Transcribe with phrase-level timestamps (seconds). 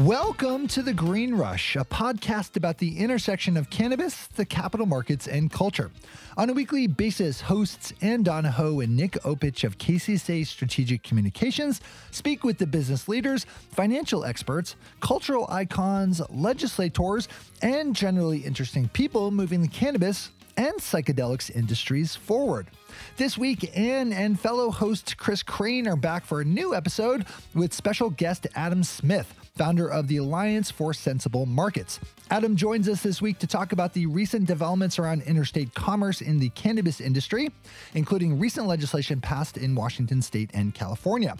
[0.00, 5.26] Welcome to The Green Rush, a podcast about the intersection of cannabis, the capital markets,
[5.26, 5.90] and culture.
[6.36, 11.80] On a weekly basis, hosts Anne Donohoe and Nick Opich of KCSA Strategic Communications
[12.12, 17.26] speak with the business leaders, financial experts, cultural icons, legislators,
[17.60, 22.68] and generally interesting people moving the cannabis and psychedelics industries forward.
[23.16, 27.74] This week, Anne and fellow host Kris Krane are back for a new episode with
[27.74, 31.98] special guest Adam Smith founder of the Alliance for Sensible Markets.
[32.30, 36.38] Adam joins us this week to talk about the recent developments around interstate commerce in
[36.38, 37.50] the cannabis industry,
[37.94, 41.36] including recent legislation passed in Washington state and California.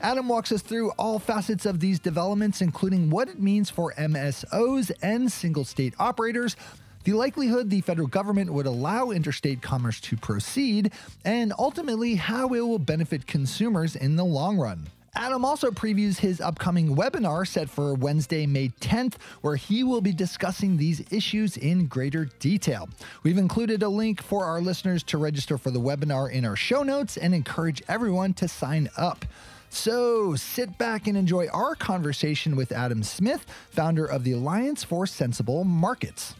[0.00, 4.90] Adam walks us through all facets of these developments, including what it means for MSOs
[5.00, 6.56] and single state operators
[7.04, 10.92] the likelihood the federal government would allow interstate commerce to proceed,
[11.24, 14.86] and ultimately how it will benefit consumers in the long run.
[15.16, 20.12] Adam also previews his upcoming webinar set for Wednesday, May 10th, where he will be
[20.12, 22.88] discussing these issues in greater detail.
[23.24, 26.82] We've included a link for our listeners to register for the webinar in our show
[26.82, 29.24] notes and encourage everyone to sign up.
[29.68, 35.06] So sit back and enjoy our conversation with Adam Smith, founder of the Alliance for
[35.06, 36.34] Sensible Markets.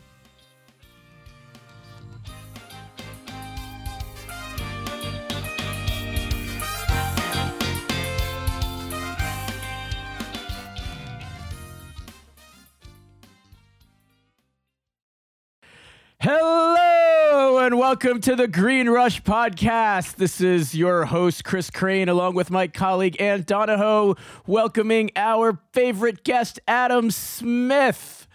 [16.22, 20.16] Hello and welcome to the Green Rush podcast.
[20.16, 26.22] This is your host, Kris Krane, along with my colleague, Anne Donohoe, welcoming our favorite
[26.22, 28.28] guest, Adam Smith.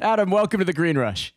[0.00, 1.34] Adam, welcome to the Green Rush.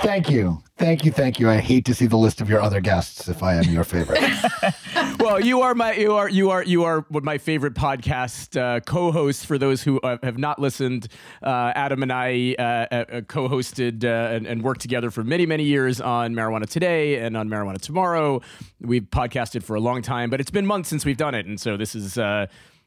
[0.00, 0.60] Thank you.
[0.76, 1.12] Thank you.
[1.12, 1.48] Thank you.
[1.48, 4.20] I hate to see the list of your other guests if I am your favorite.
[5.22, 9.46] well, you are my you are you are you are my favorite podcast uh, co-host.
[9.46, 11.08] For those who uh, have not listened,
[11.42, 15.64] uh, Adam and I uh, uh co-hosted uh, and, and, worked together for many many
[15.64, 18.40] years on Marijuana Today and on Marijuana Tomorrow.
[18.80, 21.60] We've podcasted for a long time, but it's been months since we've done it, and
[21.60, 22.18] so this is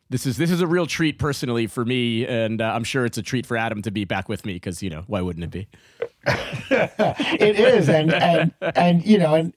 [0.09, 3.17] this is this is a real treat personally for me, and uh, I'm sure it's
[3.17, 5.52] a treat for Adam to be back with me because you know why wouldn't it
[5.52, 5.67] be?
[6.69, 9.53] it is, and and and you know, and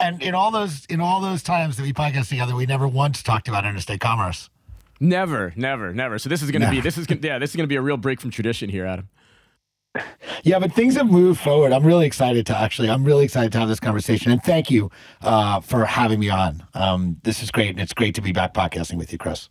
[0.00, 3.22] and in all those in all those times that we podcast together, we never once
[3.22, 4.50] talked about interstate commerce.
[4.98, 6.18] Never, never, never.
[6.18, 7.76] So this is going to be this is gonna, yeah this is going to be
[7.76, 9.08] a real break from tradition here, Adam.
[10.42, 11.72] Yeah, but things have moved forward.
[11.72, 12.88] I'm really excited to actually.
[12.88, 14.90] I'm really excited to have this conversation, and thank you
[15.20, 16.62] uh, for having me on.
[16.74, 19.50] Um, this is great, and it's great to be back podcasting with you, Kris.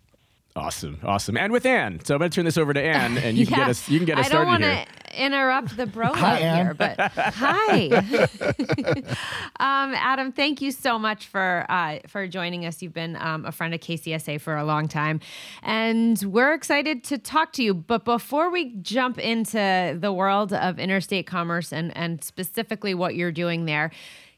[0.60, 2.02] Awesome, awesome, and with Anne.
[2.04, 3.50] So I'm going to turn this over to Anne, and you yeah.
[3.56, 3.88] can get us.
[3.88, 4.56] You can get us started here.
[4.56, 7.88] I don't want to interrupt the bro hi, here, but hi,
[9.60, 10.34] um, Adam.
[10.34, 12.82] Thank you so much for uh, for joining us.
[12.82, 15.22] You've been um, a friend of KCSA for a long time,
[15.64, 17.74] and we're excited to talk to you.
[17.74, 23.32] But before we jump into the world of interstate commerce and and specifically what you're
[23.32, 23.92] doing there,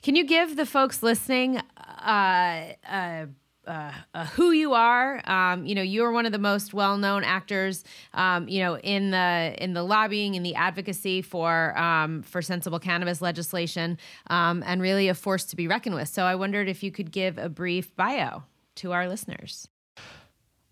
[0.03, 1.61] can you give the folks listening?
[1.77, 3.25] Uh, uh,
[3.67, 5.21] uh, uh, who you are.
[5.29, 7.83] Um, you know, you're one of the most well-known actors.
[8.13, 12.79] Um, you know, in the in the lobbying and the advocacy for um, for sensible
[12.79, 16.07] cannabis legislation, um, and really a force to be reckoned with.
[16.07, 18.43] So, I wondered if you could give a brief bio
[18.75, 19.67] to our listeners.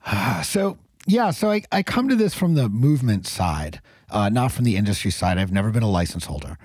[0.44, 4.66] so, yeah, so I, I come to this from the movement side, uh, not from
[4.66, 5.38] the industry side.
[5.38, 6.57] I've never been a license holder.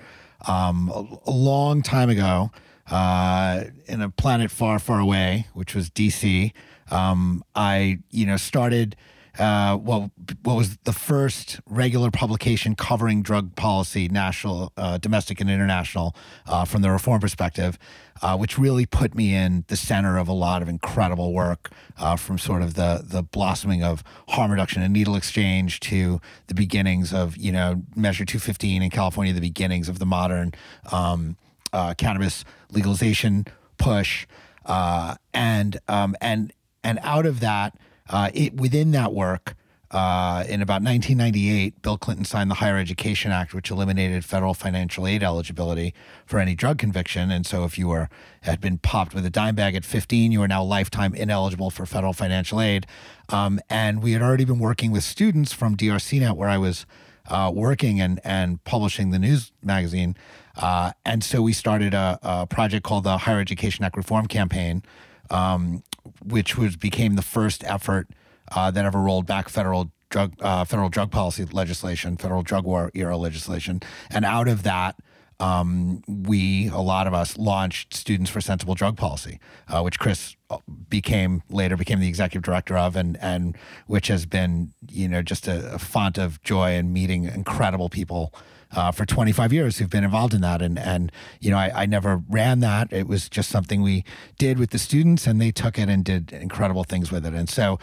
[0.46, 0.88] Um,
[1.26, 2.50] a long time ago
[2.90, 6.52] uh, in a planet far, far away, which was DC.
[6.90, 8.96] Um, I, you know, started
[9.38, 10.12] uh, well,
[10.44, 16.14] what was the first regular publication covering drug policy, national, uh, domestic, and international,
[16.46, 17.76] uh, from the reform perspective,
[18.22, 22.14] uh, which really put me in the center of a lot of incredible work, uh,
[22.14, 27.12] from sort of the the blossoming of harm reduction and needle exchange to the beginnings
[27.12, 30.52] of you know Measure 215 in California, the beginnings of the modern.
[30.92, 31.36] Um,
[31.74, 33.44] uh, cannabis legalization
[33.76, 34.26] push,
[34.64, 37.76] uh, and um, and and out of that,
[38.08, 39.54] uh, it within that work.
[39.90, 45.06] Uh, in about 1998, Bill Clinton signed the Higher Education Act, which eliminated federal financial
[45.06, 45.94] aid eligibility
[46.26, 47.30] for any drug conviction.
[47.30, 48.08] And so, if you were
[48.40, 51.86] had been popped with a dime bag at 15, you are now lifetime ineligible for
[51.86, 52.86] federal financial aid.
[53.28, 56.86] Um, and we had already been working with students from DRCnet, where I was
[57.28, 60.16] uh, working and and publishing the news magazine.
[60.56, 64.82] Uh, and so we started a, a, project called the Higher Education Act Reform Campaign,
[65.30, 65.82] um,
[66.22, 68.08] which was became the first effort
[68.52, 72.90] uh, that ever rolled back federal drug uh, federal drug policy legislation, federal drug war
[72.94, 73.80] era legislation,
[74.10, 74.96] and out of that.
[75.40, 80.36] um, we, a lot of us, launched Students for Sensible Drug Policy, uh, which Kris
[80.48, 80.58] uh,
[80.88, 83.56] became later became the executive director of, and and
[83.88, 88.32] which has been you know just a, a font of joy and meeting incredible people.
[88.74, 90.60] Uh, for 25 years who've been involved in that.
[90.60, 92.92] And, and you know, I, I, never ran that.
[92.92, 94.04] It was just something we
[94.36, 97.34] did with the students and they took it and did incredible things with it.
[97.34, 97.78] And so,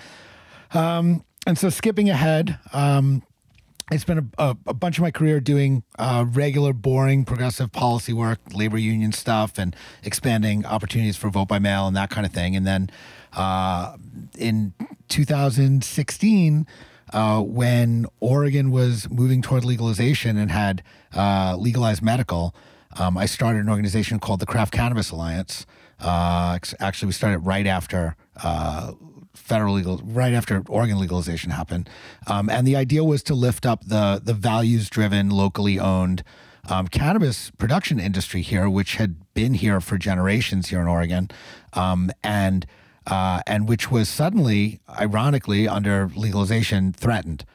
[0.73, 3.23] um, and so skipping ahead, um,
[3.91, 8.39] I spent a, a, bunch of my career doing uh, regular, boring, progressive policy work,
[8.53, 12.55] labor union stuff, and expanding opportunities for vote by mail and that kind of thing.
[12.55, 12.89] And then
[13.33, 13.97] uh,
[14.37, 14.73] in
[15.09, 16.67] 2016,
[17.13, 20.83] uh, when Oregon was moving toward legalization and had
[21.15, 22.55] uh, legalized medical,
[22.97, 25.65] um, I started an organization called the Craft Cannabis Alliance.
[25.99, 28.93] Uh, actually, we started right after uh,
[29.33, 31.89] federal legal right after Oregon legalization happened,
[32.27, 36.23] um, and the idea was to lift up the the values driven, locally owned
[36.69, 41.29] um, cannabis production industry here, which had been here for generations here in Oregon,
[41.73, 42.65] um, and
[43.07, 47.45] uh, and which was suddenly, ironically, under legalization threatened.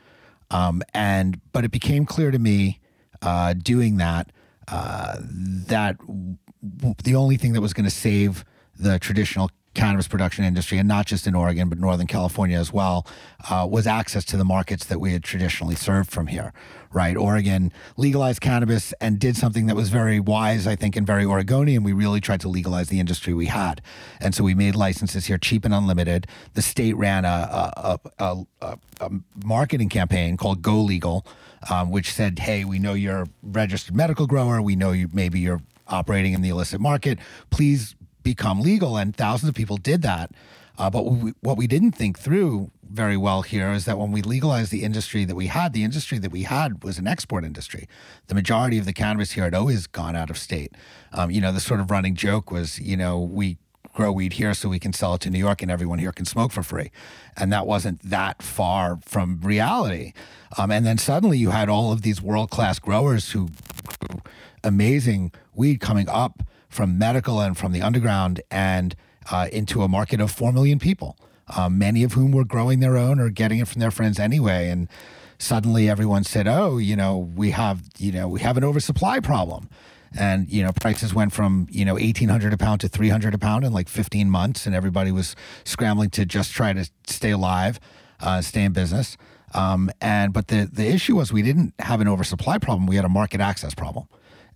[0.50, 2.80] Um, and but it became clear to me
[3.22, 4.30] uh, doing that
[4.68, 8.44] uh, that w- the only thing that was going to save
[8.78, 13.06] the traditional cannabis production industry, and not just in Oregon, but Northern California as well,
[13.48, 16.52] uh, was access to the markets that we had traditionally served from here,
[16.92, 17.16] right?
[17.16, 21.84] Oregon legalized cannabis and did something that was very wise, I think, and very Oregonian.
[21.84, 23.82] We really tried to legalize the industry we had.
[24.20, 26.26] And so we made licenses here cheap and unlimited.
[26.54, 29.10] The state ran a, a, a, a,
[29.44, 31.24] marketing campaign called Go Legal.
[31.68, 34.62] Um, which said, "Hey, we know you're a registered medical grower.
[34.62, 37.18] We know you maybe you're operating in the illicit market.
[37.50, 37.96] Please
[38.26, 40.32] become legal, and thousands of people did that.
[40.76, 44.10] Uh, but what we, what we didn't think through very well here is that when
[44.10, 47.44] we legalized the industry that we had, the industry that we had was an export
[47.44, 47.88] industry.
[48.26, 50.72] The majority of the cannabis here had always gone out of state.
[51.12, 53.58] Um, you know, the sort of running joke was, you know, we
[53.94, 56.26] grow weed here so we can sell it to New York and everyone here can
[56.26, 56.90] smoke for free.
[57.36, 60.12] And that wasn't that far from reality.
[60.58, 63.50] Um, and then suddenly you had all of these world class growers who
[64.64, 66.42] amazing weed coming up
[66.76, 68.94] from medical and from the underground and
[69.32, 71.16] uh, into a market of 4 million people,
[71.56, 74.68] um, many of whom were growing their own or getting it from their friends anyway.
[74.68, 74.86] And
[75.38, 79.70] suddenly everyone said, oh, you know, we have, you know, we have an oversupply problem.
[80.18, 83.64] And, you know, prices went from, you know, 1800 a pound to 300 a pound
[83.64, 84.66] in like 15 months.
[84.66, 85.34] And everybody was
[85.64, 87.80] scrambling to just try to stay alive,
[88.20, 89.16] uh, stay in business.
[89.54, 92.86] Um, and, but the, the issue was we didn't have an oversupply problem.
[92.86, 94.08] We had a market access problem.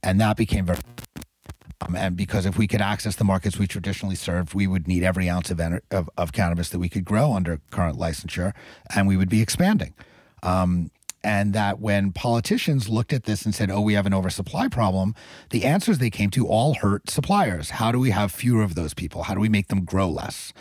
[0.03, 0.79] And that became very
[1.81, 5.03] um, and because if we could access the markets we traditionally served, we would need
[5.03, 8.53] every ounce of, ener- of, of, cannabis that we could grow under current licensure,
[8.95, 9.95] and we would be expanding.
[10.43, 10.91] Um,
[11.23, 15.15] and that when politicians looked at this and said, oh, we have an oversupply problem,
[15.51, 17.71] the answers they came to all hurt suppliers.
[17.71, 19.25] How do we have fewer of those people?
[19.25, 20.53] How do we make them grow less?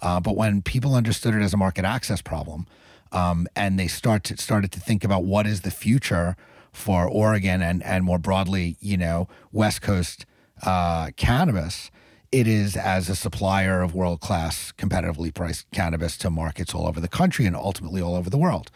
[0.00, 2.66] Uh, but when people understood it as a market access problem,
[3.12, 6.36] um, and they start to, started to think about what is the future
[6.72, 10.26] for Oregon and, and more broadly, you know, West Coast
[10.62, 11.90] uh, cannabis,
[12.32, 17.00] it is as a supplier of world class, competitively priced cannabis to markets all over
[17.00, 18.70] the country and ultimately all over the world.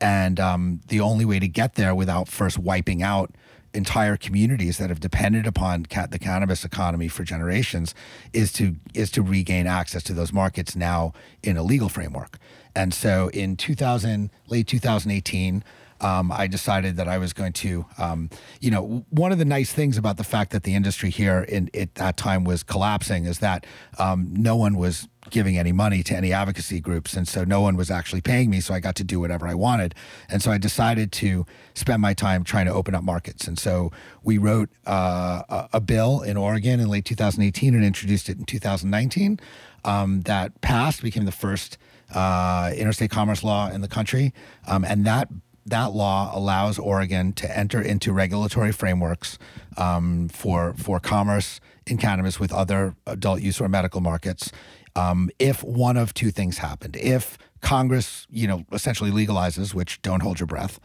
[0.00, 3.34] And um, the only way to get there without first wiping out
[3.74, 7.94] entire communities that have depended upon ca- the cannabis economy for generations
[8.32, 11.12] is to is to regain access to those markets now
[11.42, 12.38] in a legal framework.
[12.74, 15.64] And so in 2000 late 2018
[16.02, 18.28] um, I decided that I was going to, um,
[18.60, 21.70] you know, one of the nice things about the fact that the industry here in
[21.74, 23.64] at that time was collapsing is that
[23.98, 27.76] um, no one was giving any money to any advocacy groups, and so no one
[27.76, 29.94] was actually paying me, so I got to do whatever I wanted,
[30.28, 33.92] and so I decided to spend my time trying to open up markets, and so
[34.24, 39.38] we wrote uh, a, bill in Oregon in late 2018 and introduced it in 2019
[39.84, 41.78] um, that passed, became the first.
[42.14, 44.34] Uh, interstate commerce law in the country,
[44.66, 45.30] um, and that
[45.66, 49.38] that law allows Oregon to enter into regulatory frameworks
[49.76, 54.52] um, for for commerce in cannabis with other adult use or medical markets.
[54.94, 60.20] Um, if one of two things happened, if Congress, you know, essentially legalizes, which don't
[60.22, 60.78] hold your breath,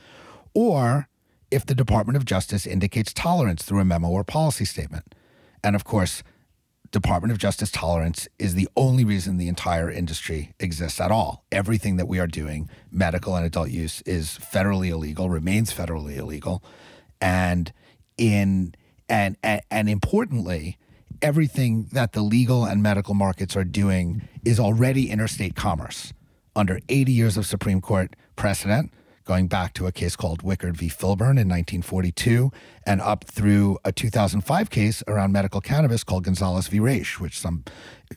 [0.53, 1.09] or
[1.51, 5.13] if the Department of Justice indicates tolerance through a memo or policy statement.
[5.63, 6.23] And of course,
[6.91, 11.45] Department of Justice tolerance is the only reason the entire industry exists at all.
[11.51, 16.63] Everything that we are doing, medical and adult use, is federally illegal, remains federally illegal,
[17.19, 17.73] and
[18.17, 18.73] in
[19.09, 20.77] and and, and importantly,
[21.21, 26.13] everything that the legal and medical markets are doing is already interstate commerce
[26.55, 28.91] under 80 years of Supreme Court precedent
[29.27, 30.87] going back to a case called Wickard v.
[30.87, 32.49] Filburn in 1942,
[32.85, 36.79] and up through a 2005 case around medical cannabis called Gonzales v.
[36.79, 37.65] Raich, which some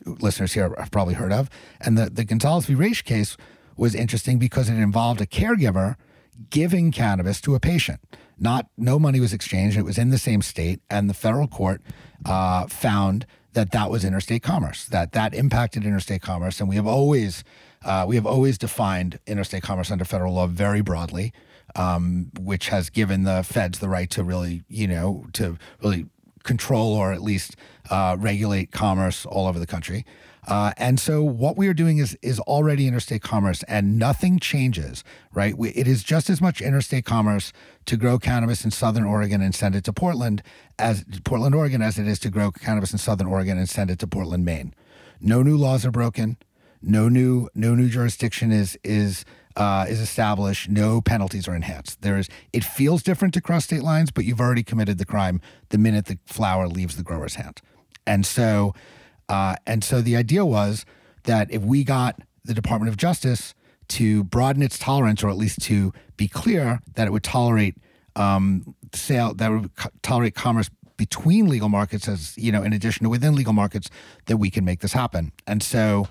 [0.05, 1.49] listeners here have probably heard of.
[1.81, 2.73] And the, the Gonzales v.
[2.73, 3.35] Raich case
[3.75, 5.97] was interesting because it involved a caregiver
[6.49, 7.99] giving cannabis to a patient.
[8.39, 9.77] Not no money was exchanged.
[9.77, 11.81] It was in the same state, and the federal court
[12.25, 14.85] uh, found that that was interstate commerce.
[14.85, 17.43] That that impacted interstate commerce, and we have always
[17.83, 21.33] uh, we have always defined interstate commerce under federal law very broadly,
[21.75, 26.05] um, which has given the feds the right to really you know to really
[26.43, 27.55] control or at least
[27.89, 30.05] uh, regulate commerce all over the country.
[30.47, 35.03] Uh, and so what we are doing is is already interstate commerce, and nothing changes.
[35.33, 35.55] Right?
[35.55, 37.53] We, it is just as much interstate commerce
[37.85, 40.41] to grow cannabis in Southern Oregon and send it to Portland
[40.79, 43.99] as Portland, Oregon, as it is to grow cannabis in Southern Oregon and send it
[43.99, 44.73] to Portland, Maine.
[45.19, 46.37] No new laws are broken.
[46.81, 50.69] No new no new jurisdiction is is uh, is established.
[50.69, 52.01] No penalties are enhanced.
[52.01, 55.41] There is it feels different to cross state lines, but you've already committed the crime
[55.69, 57.61] the minute the flower leaves the grower's hand.
[58.07, 58.73] And so
[59.29, 60.85] uh, and so the idea was
[61.23, 63.53] that if we got the Department of Justice
[63.89, 67.75] to broaden its tolerance, or at least to be clear that it would tolerate
[68.15, 73.03] um, sale, that would co- tolerate commerce between legal markets, as you know, in addition
[73.03, 73.89] to within legal markets,
[74.25, 75.31] that we can make this happen.
[75.47, 76.07] And so,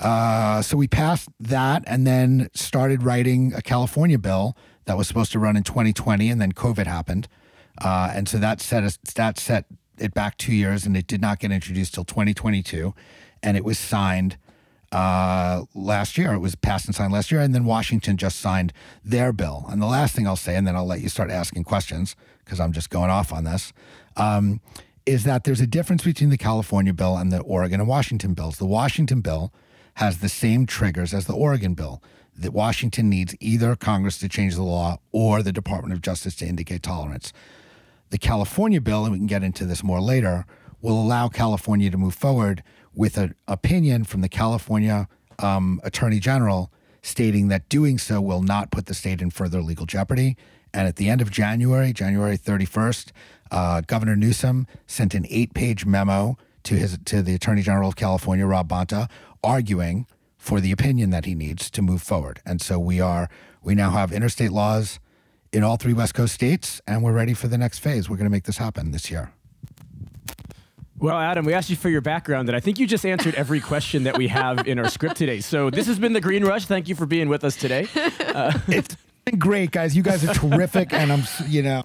[0.00, 5.32] uh, so we passed that, and then started writing a California bill that was supposed
[5.32, 7.28] to run in 2020, and then COVID happened,
[7.78, 9.66] uh, and so that set us, that set
[9.98, 12.94] it back two years, and it did not get introduced till 2022,
[13.42, 14.36] and it was signed
[14.92, 16.32] uh, last year.
[16.32, 18.72] It was passed and signed last year, and then Washington just signed
[19.04, 19.66] their bill.
[19.68, 22.60] And the last thing I'll say, and then I'll let you start asking questions because
[22.60, 23.72] I'm just going off on this,
[24.16, 24.60] um,
[25.06, 28.58] is that there's a difference between the California bill and the Oregon and Washington bills.
[28.58, 29.52] The Washington bill
[30.00, 32.02] has the same triggers as the Oregon bill.
[32.34, 36.46] That Washington needs either Congress to change the law or the Department of Justice to
[36.46, 37.34] indicate tolerance.
[38.08, 40.46] The California bill, and we can get into this more later,
[40.80, 42.62] will allow California to move forward
[42.94, 45.06] with an opinion from the California
[45.38, 49.84] um, Attorney General stating that doing so will not put the state in further legal
[49.84, 50.34] jeopardy.
[50.72, 53.12] And at the end of January, January 31st,
[53.50, 58.46] uh, Governor Newsom sent an eight-page memo to his to the Attorney General of California,
[58.46, 59.08] Rob Bonta,
[59.42, 60.06] arguing
[60.36, 62.40] for the opinion that he needs to move forward.
[62.46, 63.28] And so we are
[63.62, 64.98] we now have interstate laws
[65.52, 68.08] in all three West Coast states, and we're ready for the next phase.
[68.08, 69.32] We're going to make this happen this year.
[71.00, 73.60] Well, Adam, we asked you for your background, and I think you just answered every
[73.72, 75.40] question that we have in our script today.
[75.40, 76.66] So this has been the Green Rush.
[76.66, 77.86] Thank you for being with us today.
[78.30, 79.96] Uh, it's been great, guys.
[79.96, 81.82] You guys are terrific, and I'm, you know,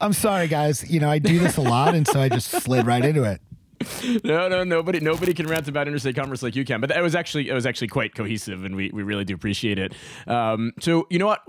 [0.00, 0.88] I'm sorry, guys.
[0.88, 3.40] You know, I do this a lot, and so I just slid right into it.
[4.24, 6.80] no, no, nobody, nobody can rant about interstate commerce like you can.
[6.80, 9.78] But it was actually, it was actually quite cohesive, and we, we really do appreciate
[9.78, 9.94] it.
[10.26, 11.40] Um, so you know what?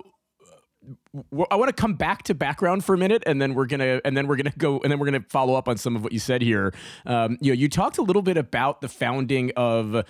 [1.51, 4.17] I want to come back to background for a minute, and then we're gonna and
[4.17, 6.19] then we're gonna go and then we're gonna follow up on some of what you
[6.19, 6.73] said here.
[7.05, 10.05] Um, you know, you talked a little bit about the founding of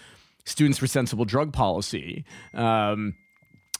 [0.45, 2.23] Students for Sensible Drug Policy.
[2.53, 3.15] Um,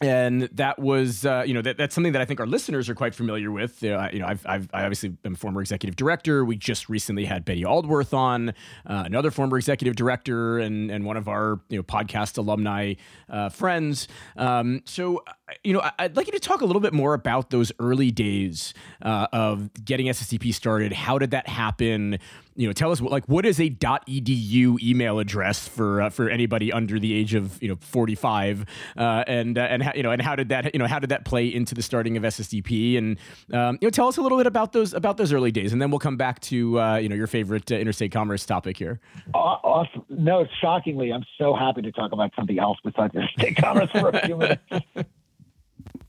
[0.01, 2.95] and that was uh, you know that, that's something that I think our listeners are
[2.95, 3.83] quite familiar with.
[3.83, 6.43] Uh, you know, I've, I've I obviously a former executive director.
[6.43, 8.53] We just recently had Betty Aldworth on, uh,
[8.85, 12.95] another former executive director, and and one of our you know podcast alumni
[13.29, 14.07] uh, friends.
[14.35, 15.23] Um, so
[15.63, 18.73] you know, I'd like you to talk a little bit more about those early days
[19.01, 20.93] uh, of getting SSDP started.
[20.93, 22.19] How did that happen?
[22.61, 26.29] You know, tell us what, like what is a .edu email address for uh, for
[26.29, 30.11] anybody under the age of you know 45, uh, and uh, and how, you know
[30.11, 32.99] and how did that you know how did that play into the starting of SSDP?
[32.99, 33.17] And
[33.51, 35.81] um, you know, tell us a little bit about those about those early days, and
[35.81, 38.99] then we'll come back to uh, you know your favorite uh, interstate commerce topic here.
[39.33, 40.05] Awesome.
[40.09, 44.25] No, shockingly, I'm so happy to talk about something else besides interstate commerce for a
[44.25, 44.61] few minutes.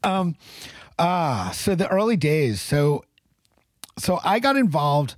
[0.05, 0.37] Um,
[0.99, 2.61] ah, so the early days.
[2.61, 3.05] So,
[3.99, 5.15] so I got involved.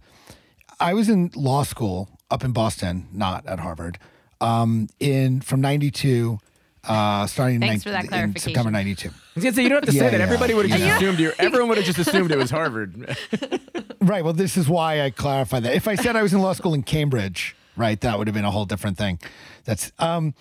[0.84, 3.98] I was in law school up in Boston, not at Harvard.
[4.40, 6.38] Um, in from '92,
[6.86, 9.08] uh, starting Thanks in, for that in September '92.
[9.08, 10.18] I was gonna say you don't have to Yeah, say that.
[10.18, 10.24] yeah.
[10.24, 11.32] Everybody would have just assumed you.
[11.38, 13.16] Everyone would have just assumed it was Harvard.
[14.00, 14.22] Right.
[14.22, 15.74] Well, this is why I clarify that.
[15.74, 18.44] If I said I was in law school in Cambridge, right, that would have been
[18.44, 19.18] a whole different thing.
[19.64, 20.34] That's um.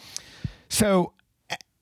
[0.67, 1.13] So,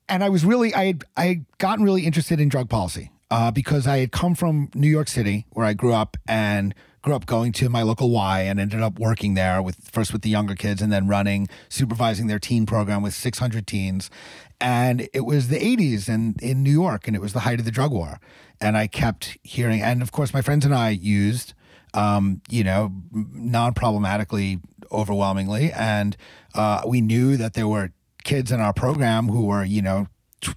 [0.08, 3.50] and I was really I had I had gotten really interested in drug policy uh,
[3.50, 7.26] because I had come from New York City where I grew up and grew up
[7.26, 10.54] going to my local Y and ended up working there with first with the younger
[10.54, 14.08] kids and then running supervising their teen program with 600 teens.
[14.60, 17.64] And it was the 80s and in New York and it was the height of
[17.64, 18.20] the drug war.
[18.60, 21.54] And I kept hearing and of course my friends and I used
[21.94, 25.72] um, you know non-problematically overwhelmingly.
[25.72, 26.16] And
[26.54, 27.92] uh, we knew that there were
[28.24, 30.06] kids in our program who were you know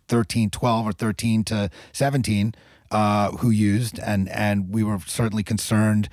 [0.08, 2.56] 13, 12 or 13 to 17
[2.92, 6.10] uh, who used, and and we were certainly concerned,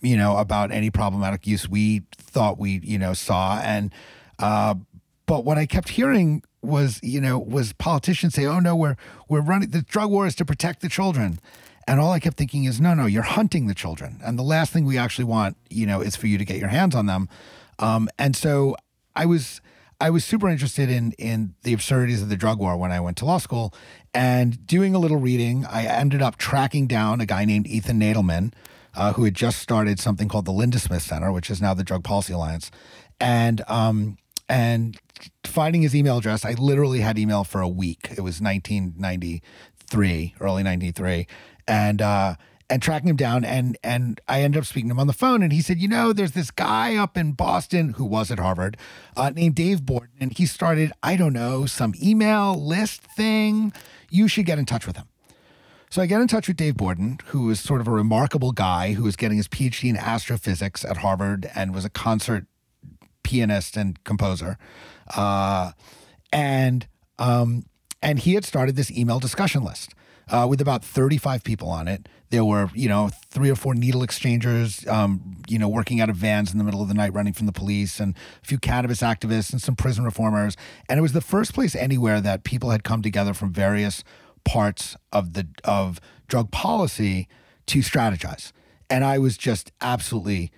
[0.00, 3.92] you know, about any problematic use we thought we you know saw, and
[4.38, 4.74] uh,
[5.26, 8.96] but what I kept hearing was you know was politicians say, oh no, we're
[9.28, 11.38] we're running the drug war is to protect the children.
[11.86, 14.20] And all I kept thinking is, no, no, you're hunting the children.
[14.24, 16.68] And the last thing we actually want, you know, is for you to get your
[16.68, 17.28] hands on them.
[17.80, 18.76] Um, and so
[19.16, 19.60] I was
[20.00, 23.16] I was super interested in in the absurdities of the drug war when I went
[23.18, 23.74] to law school,
[24.14, 28.52] and doing a little reading, I ended up tracking down a guy named Ethan Nadelmann,
[28.94, 32.04] uh, who had just started something called the Lindesmith Center, which is now the Drug
[32.04, 32.70] Policy Alliance,
[33.20, 34.16] and um,
[34.48, 34.98] and
[35.44, 38.08] finding his email address, I literally had email for a week.
[38.10, 41.26] It was 1993, early 93,
[41.68, 42.34] and uh,
[42.70, 45.42] and tracking him down and and I ended up speaking to him on the phone
[45.42, 48.76] and he said, you know, there's this guy up in Boston who was at Harvard
[49.16, 53.72] uh, named Dave Borden and he started I don't know some email list thing.
[54.08, 55.09] You should get in touch with him.
[55.92, 58.92] So I get in touch with Dave Borden, who is sort of a remarkable guy
[58.92, 62.46] who is getting his PhD in astrophysics at Harvard and was a concert
[63.24, 64.56] pianist and composer,
[65.16, 65.72] uh,
[66.32, 66.86] and
[67.18, 67.64] um,
[68.00, 69.92] and he had started this email discussion list
[70.28, 72.08] uh, with about 35 people on it.
[72.30, 76.14] There were, you know, three or four needle exchangers, um, you know, working out of
[76.14, 79.00] vans in the middle of the night running from the police, and a few cannabis
[79.00, 80.56] activists and some prison reformers.
[80.88, 84.04] And it was the first place anywhere that people had come together from various
[84.44, 87.28] parts of the of drug policy
[87.66, 88.52] to strategize.
[88.88, 90.50] And I was just absolutely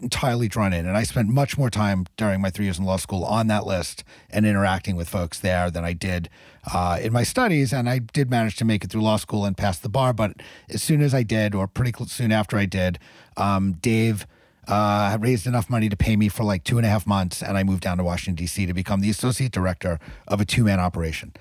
[0.00, 0.86] entirely drawn in.
[0.86, 3.66] And I spent much more time during my three years in law school on that
[3.66, 6.28] list and interacting with folks there than I did
[6.72, 7.72] uh, in my studies.
[7.72, 10.12] And I did manage to make it through law school and pass the bar.
[10.12, 10.34] But
[10.68, 12.98] as soon as I did, or pretty soon after I did,
[13.36, 14.26] um, Dave.
[14.70, 17.56] Uh, raised enough money to pay me for like two and a half months, and
[17.56, 18.66] I moved down to Washington D.C.
[18.66, 21.32] to become the associate director of a two-man operation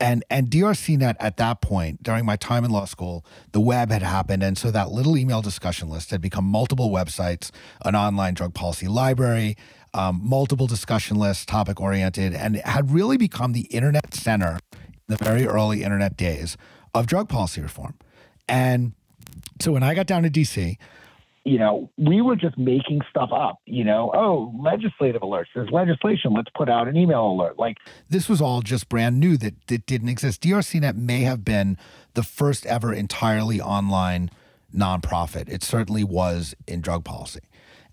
[0.00, 4.02] and and DRCnet at that point during my time in law school, the web had
[4.02, 7.50] happened, and so that little email discussion list had become multiple websites,
[7.84, 9.56] an online drug policy library,
[9.92, 15.16] um, multiple discussion lists, topic oriented, and had really become the internet center in the
[15.16, 16.56] very early internet days
[16.94, 17.94] of drug policy reform.
[18.48, 18.92] And
[19.60, 20.76] so when I got down to DC,
[21.44, 26.34] you know, we were just making stuff up, you know, oh, legislative alerts, there's legislation,
[26.34, 27.58] let's put out an email alert.
[27.58, 30.42] Like this was all just brand new that, that didn't exist.
[30.42, 31.78] DRCnet may have been
[32.14, 34.30] the first ever entirely online
[34.74, 35.48] nonprofit.
[35.48, 37.40] It certainly was in drug policy.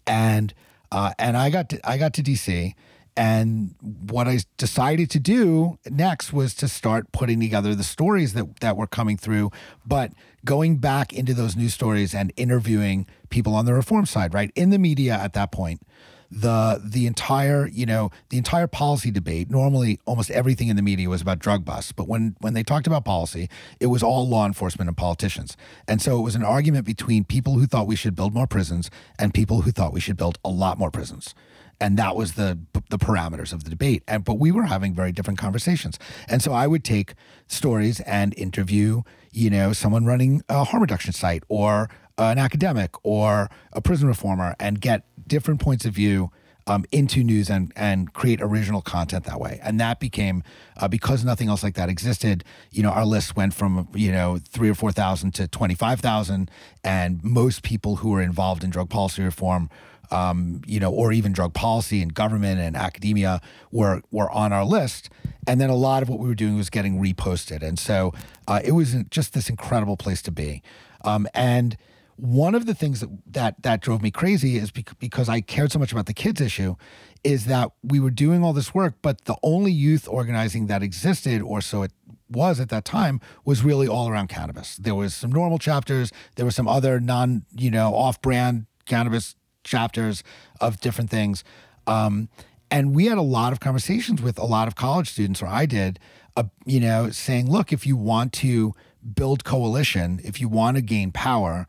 [0.05, 0.53] And
[0.91, 2.73] uh, and I got to I got to DC
[3.17, 8.59] and what I decided to do next was to start putting together the stories that,
[8.59, 9.49] that were coming through,
[9.83, 10.11] but
[10.45, 14.51] going back into those news stories and interviewing people on the reform side, right?
[14.55, 15.81] In the media at that point,
[16.29, 21.09] the the entire, you know, the entire policy debate, normally almost everything in the media
[21.09, 24.45] was about drug busts, but when when they talked about policy, it was all law
[24.45, 25.55] enforcement and politicians.
[25.87, 28.89] And so it was an argument between people who thought we should build more prisons
[29.17, 31.33] and people who thought we should build a lot more prisons
[31.79, 32.57] and that was the
[32.89, 36.53] the parameters of the debate and but we were having very different conversations and so
[36.53, 37.13] i would take
[37.47, 43.49] stories and interview you know someone running a harm reduction site or an academic or
[43.73, 46.31] a prison reformer and get different points of view
[46.67, 49.59] um, into news and and create original content that way.
[49.63, 50.43] And that became
[50.75, 52.43] uh, because nothing else like that existed.
[52.71, 56.01] You know, our list went from you know three or four thousand to twenty five
[56.01, 56.51] thousand,
[56.83, 59.69] and most people who were involved in drug policy reform
[60.11, 64.65] um, you know, or even drug policy and government and academia were were on our
[64.65, 65.09] list.
[65.45, 68.13] And then a lot of what we were doing was getting reposted, and so
[68.47, 70.61] uh, it was just this incredible place to be.
[71.03, 71.77] Um, and
[72.17, 75.79] one of the things that, that that drove me crazy is because I cared so
[75.79, 76.75] much about the kids issue,
[77.23, 81.41] is that we were doing all this work, but the only youth organizing that existed,
[81.41, 81.91] or so it
[82.29, 84.77] was at that time, was really all around cannabis.
[84.77, 90.23] There was some NORML chapters, there were some other non, you know, off-brand cannabis chapters
[90.59, 91.43] of different things.
[91.85, 92.29] Um,
[92.69, 95.65] and we had a lot of conversations with a lot of college students, or I
[95.65, 95.99] did,
[96.35, 98.73] uh, you know, saying, look, if you want to
[99.15, 101.67] build coalition, if you want to gain power,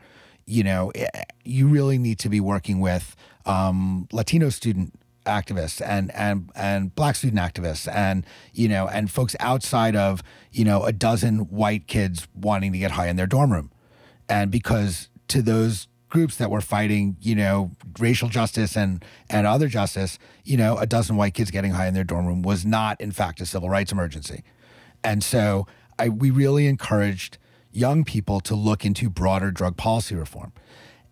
[0.49, 1.07] you know, eh,
[1.45, 3.15] you really need to be working with
[3.47, 4.95] um, Latino student
[5.27, 10.65] activists and and and black student activists and you know and folks outside of you
[10.65, 13.71] know a dozen white kids wanting to get high in their dorm room
[14.27, 19.69] and because to those groups that were fighting, you know, racial justice and and other
[19.69, 23.01] justice, you know, a dozen white kids getting high in their dorm room was not,
[23.01, 24.43] in fact, a civil rights emergency.
[25.05, 25.67] And so,
[25.99, 27.39] I we really encouraged
[27.79, 30.53] young people to look into broader drug policy reform.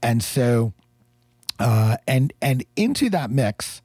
[0.02, 0.72] And so,
[1.58, 3.82] uh, and and into that mix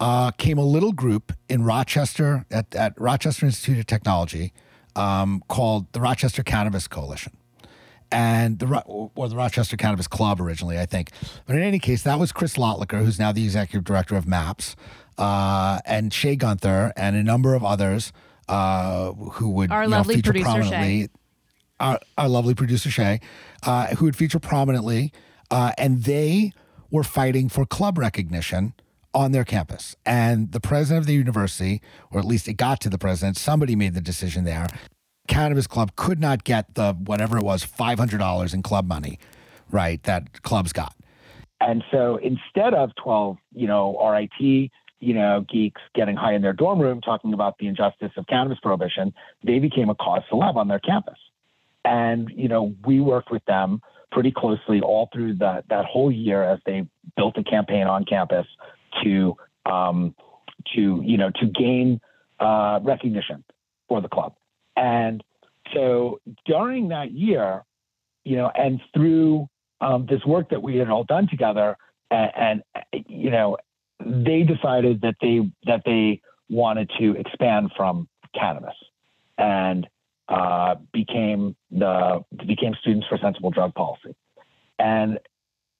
[0.00, 4.52] uh, came a little group in Rochester at, at Rochester Institute of Technology
[4.96, 7.36] um, called the Rochester Cannabis Coalition
[8.10, 11.10] and the or the Rochester Cannabis Club originally, I think.
[11.46, 14.76] But in any case, that was Kris Lotlikar, who's now the executive director of MAPS,
[15.18, 18.12] uh, and Shea Gunther, and a number of others
[18.48, 21.02] uh, who would our you lovely know, feature producer prominently.
[21.02, 21.08] Shea.
[21.80, 23.20] Our, our lovely producer Shea,
[23.64, 25.12] uh, who would feature prominently,
[25.50, 26.52] uh, and they
[26.90, 28.74] were fighting for club recognition
[29.14, 29.94] on their campus.
[30.04, 33.76] And the president of the university, or at least it got to the president, somebody
[33.76, 34.68] made the decision there.
[35.28, 39.18] Cannabis club could not get the whatever it was $500 in club money
[39.70, 40.94] right that clubs got.
[41.60, 46.52] And so instead of 12 you know rit you know geeks getting high in their
[46.52, 49.12] dorm room talking about the injustice of cannabis prohibition
[49.44, 51.18] they became a cause celeb on their campus
[51.88, 53.80] and you know we worked with them
[54.12, 58.46] pretty closely all through that that whole year as they built a campaign on campus
[59.02, 60.14] to um,
[60.74, 62.00] to you know to gain
[62.38, 63.42] uh, recognition
[63.88, 64.34] for the club.
[64.76, 65.24] And
[65.74, 67.64] so during that year,
[68.24, 69.48] you know, and through
[69.80, 71.76] um, this work that we had all done together,
[72.10, 73.56] and, and, you know,
[74.00, 78.76] they decided that they that they wanted to expand from cannabis,
[79.36, 79.88] and
[80.28, 84.14] uh, became the became Students for Sensible Drug Policy,
[84.78, 85.18] and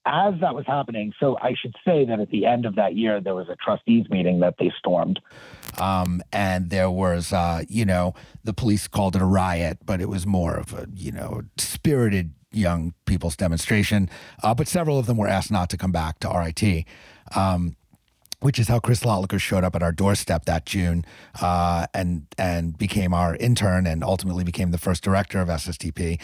[0.05, 3.21] as that was happening, so I should say that at the end of that year,
[3.21, 5.19] there was a trustees meeting that they stormed.
[5.77, 10.09] Um, and there was, uh, you know, the police called it a riot, but it
[10.09, 14.09] was more of a, you know, spirited young people's demonstration.
[14.41, 16.85] Uh, but several of them were asked not to come back to RIT.
[17.35, 17.75] Um,
[18.41, 21.05] which is how Kris Lotlikar showed up at our doorstep that June
[21.41, 26.19] uh, and and became our intern and ultimately became the first director of SSDP.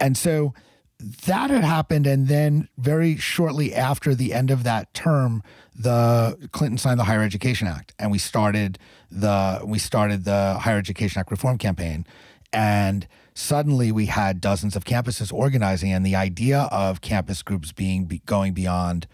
[0.00, 0.54] And so
[0.98, 5.42] that had happened, and then very shortly after the end of that term,
[5.74, 8.78] the Clinton signed the Higher Education Act, and we started
[9.10, 12.06] the we started the Higher Education Act reform campaign,
[12.52, 18.06] and suddenly we had dozens of campuses organizing, and the idea of campus groups being
[18.06, 19.06] be, going beyond,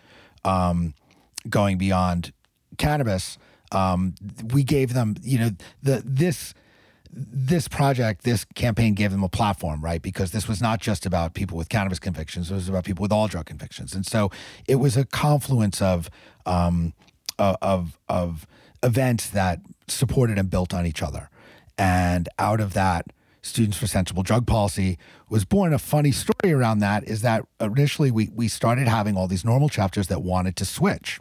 [0.45, 0.95] um,
[1.49, 2.33] going beyond
[2.83, 3.39] cannabis,
[3.71, 4.15] um,
[4.53, 5.51] we gave them, you know,
[5.83, 6.55] the this
[7.15, 10.01] this project, this campaign gave them a platform, right?
[10.01, 13.13] Because this was not just about people with cannabis convictions; it was about people with
[13.13, 14.31] all drug convictions, and so
[14.67, 16.11] it was a confluence of
[16.47, 16.93] um,
[17.39, 18.47] of of
[18.83, 21.31] events that supported and built on each other,
[21.79, 23.07] and out of that.
[23.45, 25.75] Students for Sensible Drug Policy was born.
[25.75, 29.69] A funny story around that is that initially we, we started having all these NORML
[29.69, 31.19] chapters that wanted to switch.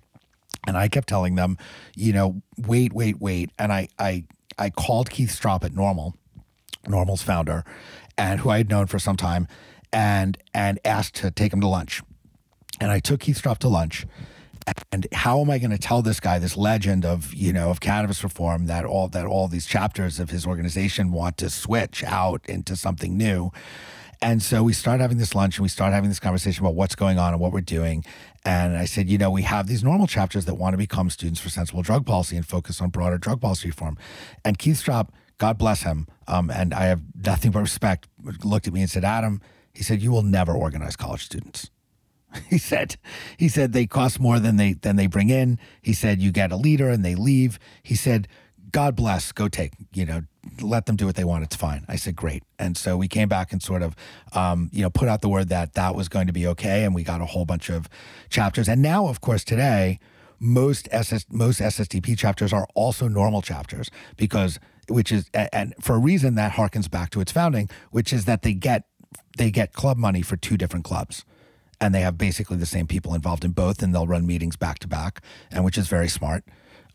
[0.67, 1.57] And I kept telling them,
[1.95, 3.51] you know, wait, wait, wait.
[3.57, 4.25] And I, I
[4.57, 6.13] I called Keith Stroup at NORML,
[6.85, 7.63] NORML's founder,
[8.17, 9.47] and who I had known for some time,
[9.91, 12.01] and and asked to take him to lunch.
[12.79, 14.05] And I took Keith Stroup to lunch.
[14.91, 17.79] And how am I going to tell this guy, this legend of you know of
[17.79, 22.41] cannabis reform, that all that all these chapters of his organization want to switch out
[22.47, 23.51] into something new?
[24.21, 26.93] And so we started having this lunch and we started having this conversation about what's
[26.93, 28.05] going on and what we're doing.
[28.45, 31.39] And I said, you know, we have these NORML chapters that want to become students
[31.39, 33.97] for sensible drug policy and focus on broader drug policy reform.
[34.45, 38.07] And Keith Stroup, God bless him, um, and I have nothing but respect,
[38.43, 39.41] looked at me and said, Adam,
[39.73, 41.69] he said, you will never organize college students.
[42.49, 42.95] He said,
[43.35, 45.59] he said they cost more than they than they bring in.
[45.81, 47.59] He said you get a leader and they leave.
[47.83, 48.29] He said
[48.71, 50.21] God bless, go take, you know,
[50.61, 51.43] let them do what they want.
[51.43, 51.85] It's fine.
[51.87, 52.43] I said, great.
[52.57, 53.95] And so we came back and sort of,
[54.33, 56.83] um, you know, put out the word that that was going to be okay.
[56.83, 57.87] And we got a whole bunch of
[58.29, 58.67] chapters.
[58.67, 59.99] And now, of course, today,
[60.39, 65.99] most SS, most SSDP chapters are also NORML chapters because, which is, and for a
[65.99, 68.85] reason that harkens back to its founding, which is that they get,
[69.37, 71.23] they get club money for two different clubs
[71.79, 74.79] and they have basically the same people involved in both and they'll run meetings back
[74.79, 76.43] to back and which is very smart.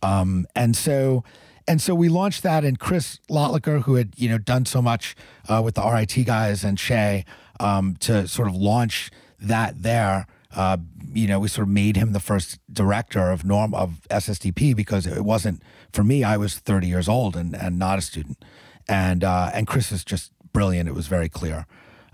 [0.03, 1.25] Um, and so,
[1.69, 5.17] and so we launched that, and Kris Lotlikar, who had you know done so much
[5.49, 7.25] uh, with the RIT guys and Shea
[7.61, 10.27] um, to sort of launch that there.
[10.55, 10.79] Uh,
[11.13, 15.07] you know, we sort of made him the first director of norm of SSDP because
[15.07, 16.25] it wasn't for me.
[16.25, 18.45] I was 30 years old and and not a student,
[18.89, 20.89] and uh, and Kris is just brilliant.
[20.89, 21.67] It was very clear.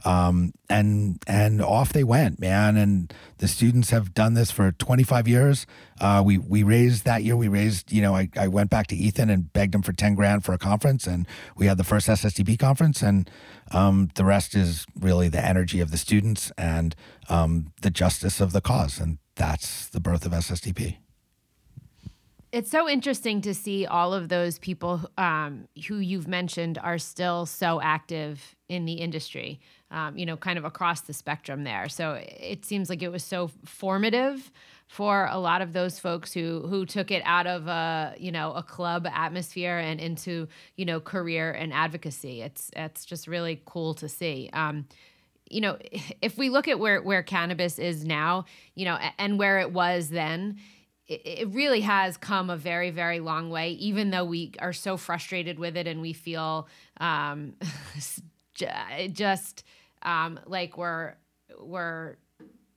[0.04, 2.76] Um, and and off they went, man.
[2.76, 5.66] And the students have done this for 25 years.
[6.00, 7.36] Uh, we we raised that year.
[7.36, 10.14] We raised, you know, I, I went back to Ethan and begged him for 10
[10.14, 13.02] grand for a conference, and we had the first SSDP conference.
[13.02, 13.30] And
[13.70, 16.94] um, the rest is really the energy of the students and
[17.28, 20.96] um, the justice of the cause, and that's the birth of SSDP.
[22.52, 27.46] It's so interesting to see all of those people um, who you've mentioned are still
[27.46, 29.58] so active in the industry,
[29.90, 31.88] um, you know, kind of across the spectrum there.
[31.88, 34.52] So it seems like it was so formative
[34.86, 38.52] for a lot of those folks who who took it out of a you know
[38.52, 42.42] a club atmosphere and into you know career and advocacy.
[42.42, 44.50] It's it's just really cool to see.
[44.52, 44.86] Um,
[45.48, 45.78] you know,
[46.20, 50.10] if we look at where where cannabis is now, you know, and where it was
[50.10, 50.58] then
[51.08, 55.58] it, really has come a very, very long way, even though we are so frustrated
[55.58, 57.54] with it and we feel um,
[59.12, 59.64] just
[60.02, 61.14] um, like we're
[61.60, 62.16] we're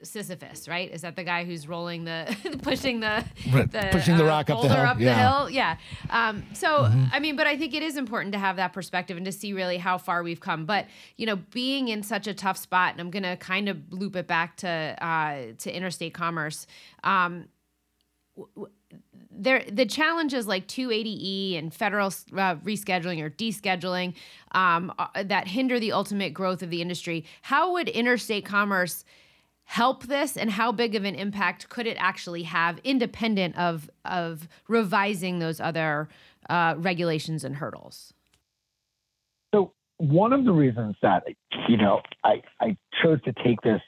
[0.04, 0.92] Sisyphus, right?
[0.92, 4.62] Is that the guy who's rolling the, pushing the, the pushing the uh, rock up
[4.62, 4.78] the hill?
[4.78, 5.14] Up yeah.
[5.14, 5.50] the hill?
[5.50, 5.78] Yeah.
[6.10, 7.06] Um, so, mm-hmm.
[7.12, 9.54] I mean, but I think it is important to have that perspective and to see
[9.54, 10.66] really how far we've come.
[10.66, 10.86] But
[11.18, 14.16] you know, being in such a tough spot, and I'm going to kind of loop
[14.16, 16.68] it back to uh, to interstate commerce.
[17.04, 17.46] Um,
[19.32, 24.14] there the challenges like 280e and federal uh, rescheduling or descheduling
[24.52, 27.26] um, uh, that hinder the ultimate growth of the industry.
[27.42, 29.04] How would interstate commerce
[29.66, 34.48] help this and how big of an impact could it actually have independent of of
[34.68, 36.08] revising those other
[36.50, 38.14] uh, regulations and hurdles?
[39.54, 41.24] So one of the reasons that
[41.68, 43.82] you know I, I chose to take this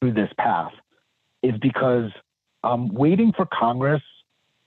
[0.00, 0.72] through this path
[1.42, 2.10] is because
[2.64, 4.02] um, waiting for Congress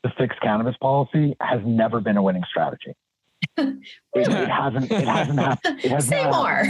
[0.04, 2.96] to fix cannabis policy has never been a winning strategy.
[3.58, 3.78] it,
[4.16, 4.92] it, hasn't.
[4.92, 5.80] It hasn't happened.
[5.84, 6.64] It has Say more.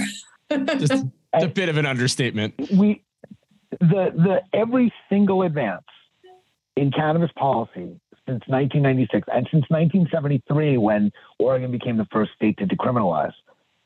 [0.78, 2.56] Just a bit of an understatement.
[2.72, 3.04] We
[3.80, 5.86] the the every single advance
[6.76, 12.66] in cannabis policy since 1996 and since 1973, when Oregon became the first state to
[12.66, 13.34] decriminalize,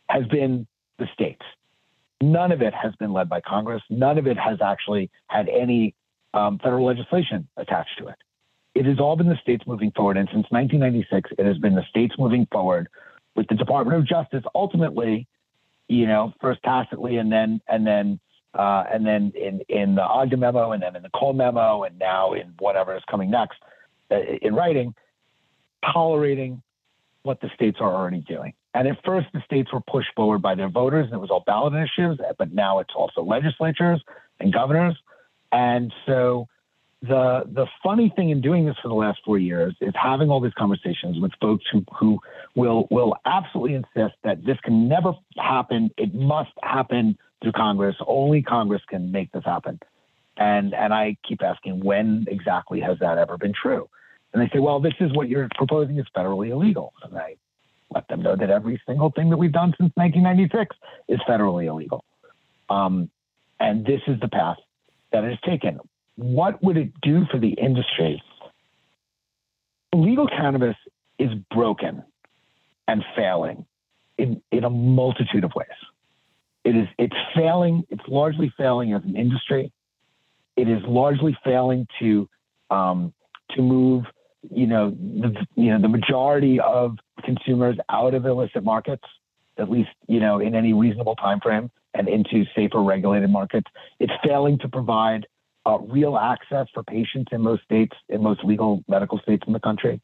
[0.10, 0.68] has been
[1.00, 1.42] the states.
[2.22, 3.82] None of it has been led by Congress.
[3.90, 5.96] None of it has actually had any
[6.36, 8.16] um, federal legislation attached to it.
[8.76, 10.18] It has all been the states moving forward.
[10.18, 12.90] And since 1996, it has been the states moving forward
[13.36, 15.28] with the Department of Justice ultimately,
[15.88, 18.20] you know, first tacitly and then, and then,
[18.54, 21.98] uh, and then in, in the Ogden memo and then in the Cole memo and
[21.98, 23.58] now in whatever is coming next
[24.12, 24.94] uh, in writing,
[25.94, 26.62] tolerating
[27.24, 28.54] what the states are already doing.
[28.74, 31.44] And at first, the states were pushed forward by their voters, and it was all
[31.46, 32.20] ballot initiatives.
[32.38, 34.04] But now it's also legislatures
[34.42, 34.96] and governors
[35.52, 36.48] and so
[37.02, 40.40] the the funny thing in doing this for the last four years is having all
[40.40, 42.20] these conversations with folks who who
[42.56, 45.92] will will absolutely insist that this can never happen.
[45.98, 47.96] It must happen through Congress.
[48.08, 49.80] Only Congress can make this happen.
[50.38, 53.90] And and I keep asking when exactly has that ever been true?
[54.34, 56.94] And they say, well, this is what you're proposing is federally illegal.
[57.04, 57.36] And I
[57.90, 60.76] let them know that every single thing that we've done since 1996
[61.08, 62.04] is federally illegal.
[62.70, 63.10] Um,
[63.60, 64.58] and this is the path
[65.16, 65.80] that has taken.
[66.18, 68.22] What would it do for the industry?
[69.94, 70.76] Legal cannabis
[71.18, 72.04] is broken
[72.90, 73.66] and failing
[74.18, 75.68] in, in a multitude of ways.
[76.66, 79.72] It is it's failing, it's largely failing as an industry.
[80.58, 82.28] It is largely failing to
[82.70, 83.14] um,
[83.52, 84.04] to move,
[84.52, 89.04] you know, the you know the majority of consumers out of illicit markets,
[89.58, 93.68] at least you know in any reasonable time frame and into safer regulated markets.
[94.00, 95.26] It's failing to provide
[95.66, 99.60] uh, real access for patients in most states, in most legal medical states in the
[99.60, 100.02] country.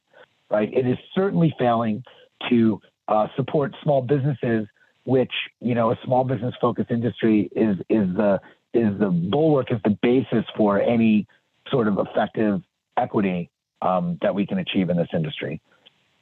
[0.50, 0.74] Right?
[0.74, 2.04] It is certainly failing
[2.50, 4.68] to uh, support small businesses,
[5.06, 8.40] which you know a small business focused industry is is the
[8.74, 11.28] is the bulwark, is the basis for any
[11.70, 12.62] sort of effective
[12.98, 13.50] equity
[13.82, 15.62] um, that we can achieve in this industry.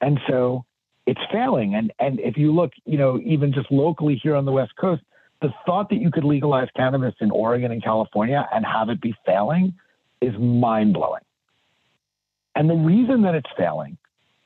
[0.02, 0.66] And so
[1.06, 1.76] it's failing.
[1.76, 5.02] And and if you look, you know, even just locally here on the West Coast,
[5.42, 9.16] the thought that you could legalize cannabis in Oregon and California and have it be
[9.26, 9.74] failing
[10.22, 11.22] is mind blowing.
[12.56, 13.98] And the reason that it's failing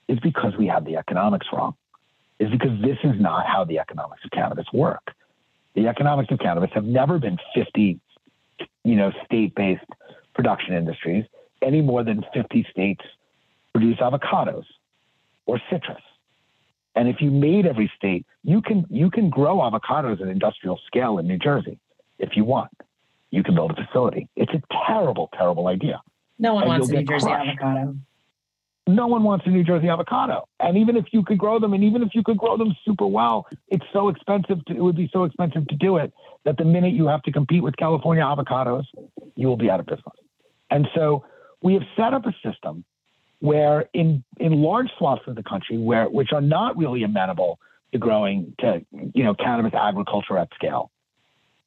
[0.08, 1.76] is because we have the economics wrong,
[2.40, 5.14] is because this is not how the economics of cannabis work.
[5.74, 8.00] The economics of cannabis have never been 50,
[8.84, 9.86] you know, state-based
[10.36, 11.26] production industries
[11.62, 13.02] any more than 50 states
[13.74, 14.66] produce avocados
[15.46, 16.02] or citrus.
[16.96, 21.18] And if you made every state, you can you can grow avocados at industrial scale
[21.18, 21.80] in New Jersey
[22.20, 22.72] if you want.
[23.32, 24.28] You can build a facility.
[24.36, 26.02] It's a terrible, terrible idea.
[26.38, 27.50] No one and wants a New Jersey crushed.
[27.50, 27.96] avocado.
[28.86, 30.48] No one wants a New Jersey avocado.
[30.60, 33.08] And even if you could grow them, and even if you could grow them super
[33.08, 34.64] well, it's so expensive.
[34.66, 37.32] To, it would be so expensive to do it that the minute you have to
[37.32, 38.84] compete with California avocados,
[39.36, 40.14] you will be out of business.
[40.70, 41.26] And so
[41.62, 42.84] we have set up a system
[43.44, 47.60] where in in large swaths of the country where which are not really amenable
[47.92, 48.82] to growing to
[49.14, 50.90] you know cannabis agriculture at scale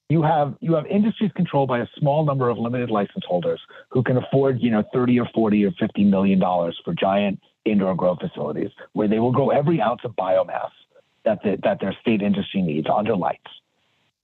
[0.08, 3.60] you have you have industries controlled by a small number of limited license holders
[3.90, 7.94] who can afford you know 30 or 40 or 50 million dollars for giant indoor
[7.94, 10.70] grow facilities where they will grow every ounce of biomass
[11.26, 13.50] that the, that their state industry needs under lights,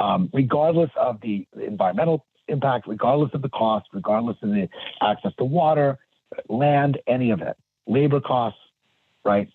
[0.01, 4.69] um, regardless of the environmental impact, regardless of the cost, regardless of the
[5.03, 5.99] access to water,
[6.49, 8.59] land, any of it, labor costs,
[9.25, 9.49] right?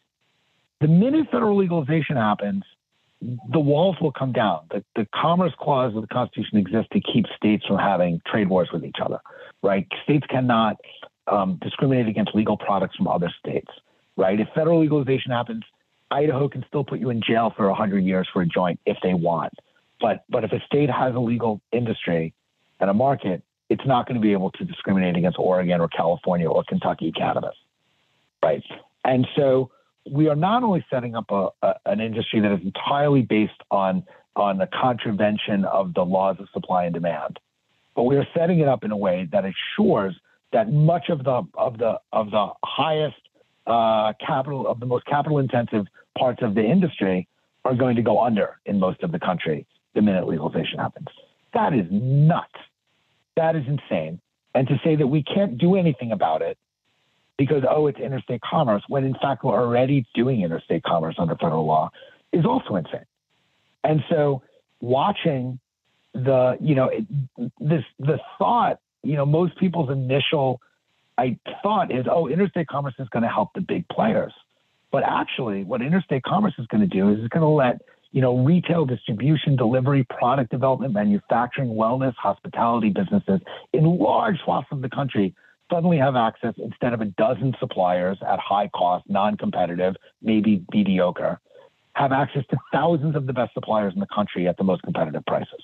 [0.80, 2.64] The minute federal legalization happens,
[3.22, 4.62] the walls will come down.
[4.70, 8.70] The, the Commerce Clause of the Constitution exists to keep states from having trade wars
[8.72, 9.20] with each other,
[9.64, 9.88] right?
[10.04, 10.78] States cannot
[11.28, 13.70] um, discriminate against legal products from other states,
[14.16, 14.40] right?
[14.40, 15.64] If federal legalization happens,
[16.12, 19.14] Idaho can still put you in jail for 100 years for a joint if they
[19.14, 19.54] want.
[20.00, 22.34] But, but if a state has a legal industry
[22.80, 26.48] and a market, it's not going to be able to discriminate against Oregon or California
[26.50, 27.56] or Kentucky cannabis,
[28.44, 28.64] right?
[29.04, 29.72] And so
[30.10, 34.04] we are not only setting up a, a, an industry that is entirely based on
[34.36, 37.40] on the contravention of the laws of supply and demand,
[37.96, 40.16] but we are setting it up in a way that assures
[40.54, 43.18] that much of the of the of the highest
[43.66, 45.86] uh, capital of the most capital intensive
[46.18, 47.28] parts of the industry
[47.66, 51.08] are going to go under in most of the country the minute legalization happens.
[51.54, 52.54] That is nuts.
[53.38, 54.20] That is insane.
[54.54, 56.58] And to say that we can't do anything about it
[57.38, 61.66] because, oh, it's interstate commerce, when in fact we're already doing interstate commerce under federal
[61.66, 61.92] law,
[62.34, 63.06] is also insane.
[63.84, 64.42] And so
[64.82, 65.60] watching
[66.14, 67.06] the, you know, it,
[67.60, 70.60] this, the thought, you know, most people's initial
[71.18, 74.34] I thought is, oh, interstate commerce is going to help the big players.
[74.92, 78.22] But actually, what interstate commerce is going to do is it's going to let you
[78.22, 83.40] know retail, distribution, delivery, product development, manufacturing, wellness, hospitality businesses
[83.74, 85.36] in large swaths of the country
[85.72, 91.40] suddenly have access instead of a dozen suppliers at high cost, non-competitive, maybe mediocre,
[91.94, 95.26] have access to thousands of the best suppliers in the country at the most competitive
[95.26, 95.64] prices.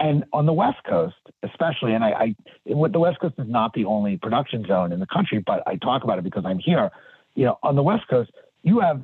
[0.00, 3.84] And on the West Coast, especially, and I, I the West Coast is not the
[3.84, 6.90] only production zone in the country, but I talk about it because I'm here.
[7.34, 8.30] You know, on the West Coast,
[8.62, 9.02] you have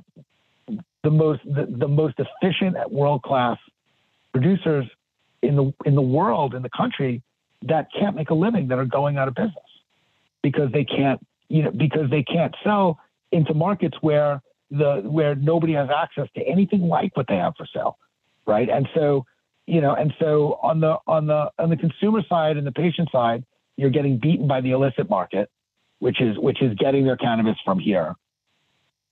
[1.05, 3.59] the most the, the most efficient world class
[4.33, 4.87] producers
[5.43, 7.23] in the in the world in the country
[7.63, 9.55] that can't make a living that are going out of business.
[10.43, 12.99] Because they can't you know because they can't sell
[13.31, 17.67] into markets where the where nobody has access to anything like what they have for
[17.73, 17.99] sale
[18.47, 18.69] right?
[18.69, 19.25] And so
[19.67, 23.09] you know and so on the on the on the consumer side and the patient
[23.13, 23.45] side
[23.77, 25.51] you're getting beaten by the illicit market
[25.99, 28.15] which is which is getting their cannabis from here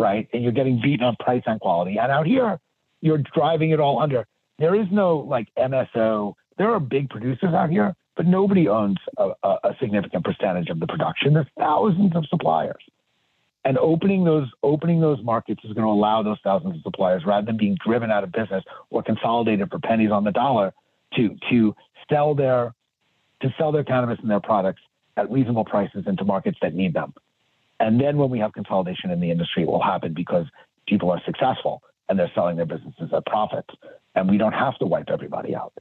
[0.01, 2.59] right and you're getting beaten on price and quality and out here
[3.01, 4.27] you're driving it all under
[4.59, 9.31] there is no like mso there are big producers out here but nobody owns a,
[9.43, 11.35] a, significant percentage of the production.
[11.35, 12.83] There's thousands of suppliers.
[13.65, 17.47] And opening those opening those markets is going to allow those thousands of suppliers, rather
[17.47, 20.75] than being driven out of business or consolidated for pennies on the dollar,
[21.15, 21.75] to to
[22.11, 22.75] sell their
[23.41, 24.83] to sell their cannabis and their products
[25.17, 27.15] at reasonable prices into markets that need them.
[27.83, 30.47] And then when we have consolidation in the industry, it will happen because
[30.87, 33.75] people are successful and they're selling their businesses at profits,
[34.15, 35.73] and we don't have to wipe everybody out.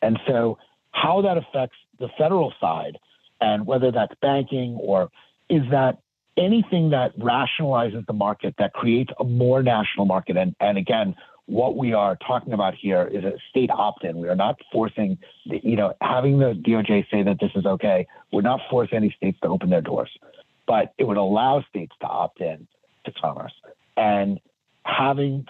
[0.00, 0.56] And so
[0.92, 2.98] how that affects the federal side
[3.42, 5.10] and whether that's banking or
[5.50, 5.98] is that
[6.38, 10.38] anything that rationalizes the market that creates a more national market.
[10.38, 11.14] And, and again
[11.46, 14.16] what we are talking about here is a state opt-in.
[14.16, 18.06] We are not forcing the, you know having the doj say that this is okay.
[18.32, 20.10] Would not force any states to open their doors
[20.66, 22.66] but it would allow states to opt in
[23.04, 23.52] to commerce
[23.96, 24.40] and
[24.84, 25.46] having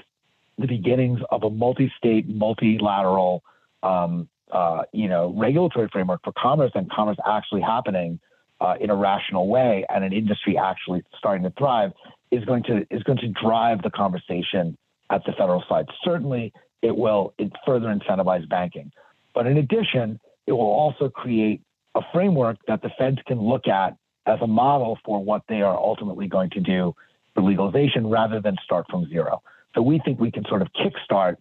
[0.59, 3.43] the beginnings of a multi-state multilateral
[3.83, 8.21] um, uh, you know, regulatory framework for commerce and commerce actually happening
[8.61, 11.91] uh, in a rational way and an industry actually starting to thrive
[12.31, 14.77] is going to is going to drive the conversation
[15.11, 15.87] at the federal side.
[16.05, 17.35] Certainly, it will
[17.67, 18.93] further incentivize banking,
[19.35, 21.63] but in addition, it will also create
[21.95, 25.77] a framework that the feds can look at as a model for what they are
[25.77, 26.95] ultimately going to do
[27.35, 29.43] for legalization rather than start from zero.
[29.75, 31.37] So we think we can sort of kickstart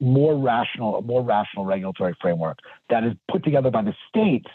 [0.00, 2.58] more rational, a more rational regulatory framework
[2.90, 4.48] that is put together by the states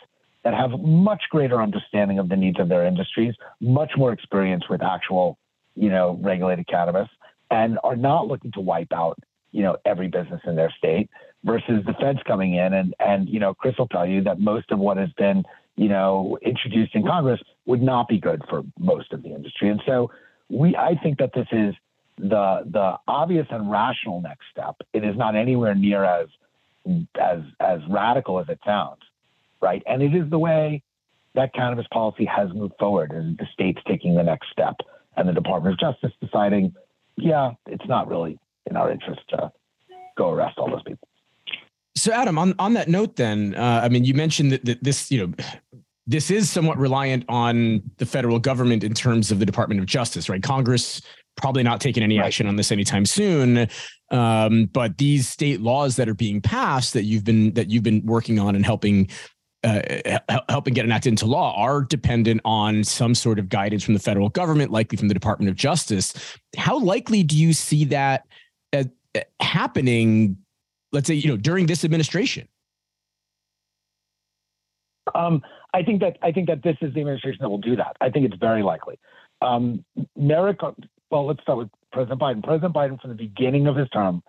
[0.44, 4.82] that have much greater understanding of the needs of their industries, much more experience with
[4.82, 5.38] actual,
[5.76, 7.08] you know, regulated cannabis,
[7.50, 9.20] and are not looking to wipe out,
[9.52, 11.10] you know, every business in their state
[11.44, 14.72] versus the feds coming in and and you know, Kris will tell you that most
[14.72, 15.44] of what has been,
[15.82, 19.68] you know, introduced in Congress would not be good for most of the industry.
[19.74, 20.12] And so
[20.48, 21.74] we I think that this is
[22.20, 22.46] the
[22.78, 24.76] the obvious and rational next step.
[24.94, 26.28] It is not anywhere near as
[27.20, 29.02] as as radical as it sounds,
[29.60, 29.82] right?
[29.88, 30.84] And it is the way
[31.34, 34.76] that cannabis policy has moved forward, is the states taking the next step,
[35.18, 36.76] and the Department of Justice deciding,
[37.16, 38.38] yeah, it's not really
[38.70, 39.52] in our interest to
[40.16, 41.08] go arrest all those people.
[41.96, 45.12] So, Adam, on, on that note, then, uh, I mean, you mentioned that, that this,
[45.12, 45.34] you know,
[46.12, 50.30] this is somewhat reliant on the federal government in terms of the Department of Justice,
[50.30, 50.44] right?
[50.44, 51.02] Congress
[51.38, 53.68] probably not taking any action on this anytime soon.
[54.12, 58.06] Um, but these state laws that are being passed that you've been that you've been
[58.06, 59.10] working on and helping
[59.64, 64.00] uh, helping get enacted into law are dependent on some sort of guidance from the
[64.00, 66.14] federal government, likely from the Department of Justice.
[66.58, 68.26] How likely do you see that
[68.74, 68.84] uh,
[69.40, 70.38] happening?
[70.92, 72.48] Let's say you know during this administration.
[75.16, 75.42] Um,
[75.74, 77.96] I think that I think that this is the administration that will do that.
[78.02, 79.00] I think it's very likely.
[79.42, 79.84] Um,
[80.16, 80.62] Merrick,
[81.10, 82.44] well, let's start with President Biden.
[82.44, 84.22] President Biden, from the beginning of his term,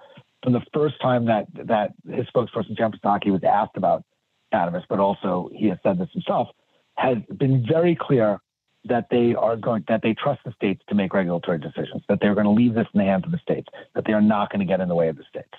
[0.43, 4.05] from the first time that that his spokesperson Jen Psaki was asked about
[4.53, 6.49] cannabis, but also he has said this himself,
[6.97, 8.39] has been very clear
[8.85, 12.35] that they are going that they trust the states to make regulatory decisions, that they're
[12.35, 14.61] going to leave this in the hands of the states, that they are not going
[14.61, 15.55] to get in the way of the states.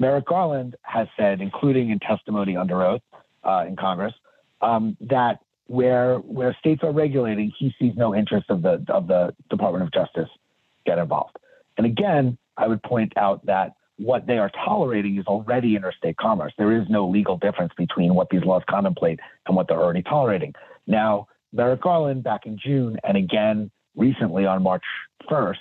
[0.00, 3.02] Merrick Garland has said, including in testimony under oath
[3.44, 4.14] uh, in Congress,
[4.64, 9.34] um, that where where states are regulating, he sees no interest of the of the
[9.50, 10.30] Department of Justice
[10.86, 11.36] get involved.
[11.76, 16.52] And again, I would point out that what they are tolerating is already interstate commerce.
[16.58, 20.54] There is no legal difference between what these laws contemplate and what they're already tolerating.
[20.86, 24.82] Now, Merrick Garland back in June and again recently on March
[25.30, 25.54] 1st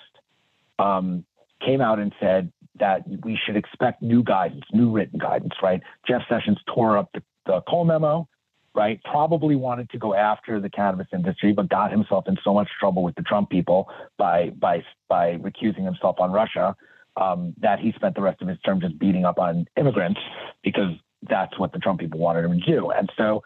[0.79, 1.23] um,
[1.63, 5.81] came out and said that we should expect new guidance, new written guidance, right?
[6.07, 8.27] Jeff Sessions tore up the, the Cole memo
[8.75, 12.69] right, probably wanted to go after the cannabis industry, but got himself in so much
[12.79, 16.75] trouble with the Trump people by by by recusing himself on Russia
[17.17, 20.19] um, that he spent the rest of his term just beating up on immigrants
[20.63, 20.91] because
[21.29, 22.89] that's what the Trump people wanted him to do.
[22.89, 23.43] And so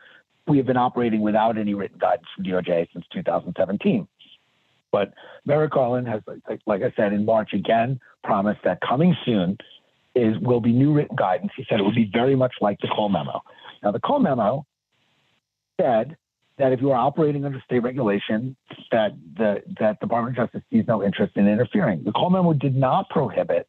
[0.47, 4.07] we have been operating without any written guidance from DOJ since 2017.
[4.91, 5.13] But
[5.45, 9.57] Merrick Garland has, like, like I said, in March again promised that coming soon
[10.15, 11.51] is will be new written guidance.
[11.55, 13.41] He said it would be very much like the Cole memo.
[13.83, 14.65] Now, the Cole memo
[15.79, 16.17] said
[16.57, 18.55] that if you are operating under state regulation,
[18.91, 22.03] that the that Department of Justice sees no interest in interfering.
[22.03, 23.67] The Cole memo did not prohibit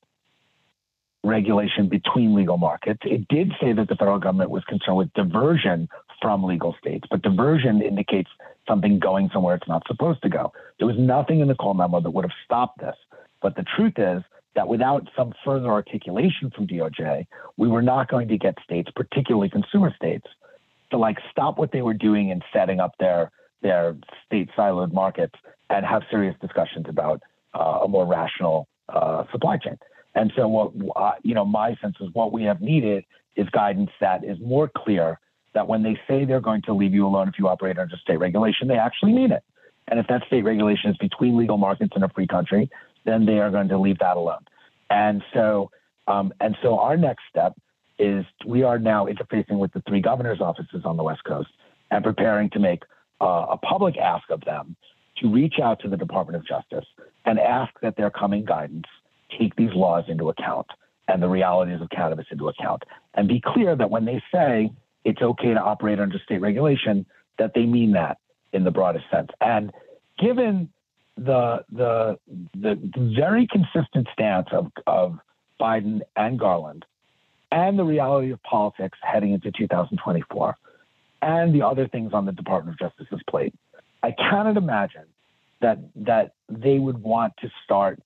[1.25, 3.01] regulation between legal markets.
[3.05, 5.89] It did say that the federal government was concerned with diversion
[6.23, 8.31] from legal states, but diversion indicates
[8.67, 10.53] something going somewhere it's not supposed to go.
[10.79, 12.97] There was nothing in the Cole memo that would have stopped this.
[13.41, 14.23] But the truth is
[14.55, 19.49] that without some further articulation from DOJ, we were not going to get states, particularly
[19.49, 20.27] consumer states,
[20.91, 23.31] to like stop what they were doing and setting up their
[23.63, 25.35] their state siloed markets
[25.71, 27.21] and have serious discussions about
[27.55, 29.77] uh, a more rational uh, supply chain.
[30.15, 33.05] And so, what uh, you know, my sense is what we have needed
[33.37, 35.19] is guidance that is more clear.
[35.55, 38.19] That when they say they're going to leave you alone if you operate under state
[38.19, 39.43] regulation, they actually mean it.
[39.89, 42.71] And if that state regulation is between legal markets in a free country,
[43.05, 44.45] then they are going to leave that alone.
[44.91, 45.71] And so,
[46.07, 47.55] um, and so, our next step
[47.99, 51.51] is we are now interfacing with the three governors' offices on the West Coast
[51.91, 52.83] and preparing to make
[53.21, 54.77] uh, a public ask of them
[55.19, 56.87] to reach out to the Department of Justice
[57.25, 58.87] and ask that their coming guidance
[59.39, 60.67] take these laws into account
[61.09, 62.83] and the realities of cannabis into account
[63.15, 64.71] and be clear that when they say
[65.05, 67.05] it's okay to operate under state regulation,
[67.39, 68.19] that they mean that
[68.53, 69.29] in the broadest sense.
[69.41, 69.73] And
[70.19, 70.71] given
[71.17, 72.19] the the
[72.55, 72.79] the
[73.17, 75.19] very consistent stance of, of
[75.61, 76.85] Biden and Garland
[77.51, 80.57] and the reality of politics heading into 2024
[81.23, 83.55] and the other things on the Department of Justice's plate.
[84.03, 85.07] I cannot imagine
[85.61, 88.01] that that they would want to start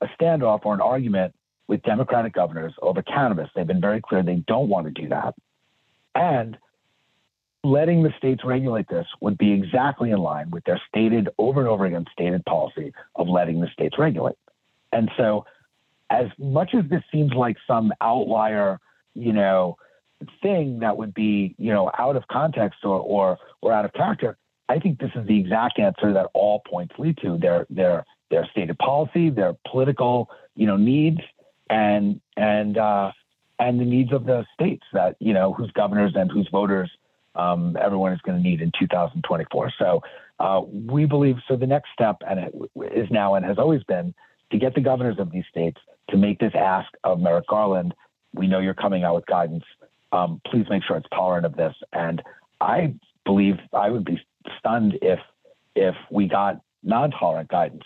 [0.00, 1.34] a standoff or an argument
[1.68, 3.48] with Democratic governors over cannabis.
[3.54, 5.34] They've been very clear they don't want to do that.
[6.14, 6.56] And
[7.64, 11.68] letting the states regulate this would be exactly in line with their stated over and
[11.68, 14.36] over again stated policy of letting the states regulate.
[14.92, 15.44] And so
[16.10, 18.78] as much as this seems like some outlier
[19.16, 19.76] you know,
[20.42, 24.36] thing that would be, you know, out of context or, or, or out of character,
[24.68, 27.38] I think this is the exact answer that all points lead to.
[27.38, 31.20] Their their their stated policy, their political, you know, needs
[31.70, 33.12] and and uh,
[33.58, 36.90] and the needs of the states that, you know, whose governors and whose voters
[37.34, 39.72] um, everyone is going to need in 2024.
[39.78, 40.02] So
[40.38, 42.54] uh, we believe so the next step and it
[42.94, 44.14] is now and has always been
[44.50, 45.78] to get the governors of these states
[46.10, 47.94] to make this ask of Merrick Garland
[48.36, 49.64] we know you're coming out with guidance.
[50.12, 51.74] Um, please make sure it's tolerant of this.
[51.92, 52.22] And
[52.60, 54.20] I believe I would be
[54.58, 55.18] stunned if
[55.74, 57.82] if we got non-tolerant guidance.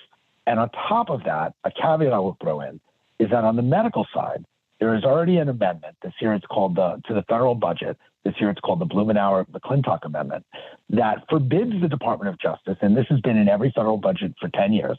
[0.47, 2.81] And on top of that, a caveat I will throw in
[3.19, 4.45] is that on the medical side,
[4.79, 5.97] there is already an amendment.
[6.03, 7.97] This year it's called the to the federal budget.
[8.25, 10.45] This year it's called the Blumenauer McClintock Amendment
[10.91, 14.49] that forbids the Department of Justice, and this has been in every federal budget for
[14.49, 14.99] 10 years,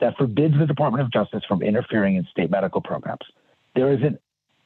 [0.00, 3.26] that forbids the Department of Justice from interfering in state medical programs.
[3.74, 4.18] There is an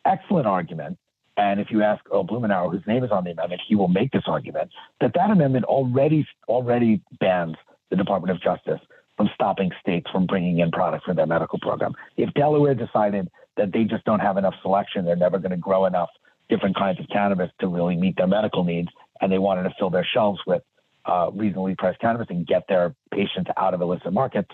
[0.07, 0.99] excellent argument
[1.37, 4.11] and if you ask Earl Blumenauer, whose name is on the amendment, he will make
[4.11, 7.57] this argument that that amendment already already bans
[7.91, 8.81] the Department of Justice
[9.17, 11.95] from stopping states from bringing in products for their medical program.
[12.17, 15.87] If Delaware decided that they just don't have enough selection, they're never going to grow
[15.87, 16.11] enough
[16.49, 18.89] different kinds of cannabis to really meet their medical needs,
[19.21, 20.63] and they wanted to fill their shelves with
[21.07, 24.51] uh, reasonably priced cannabis and get their patients out of illicit markets,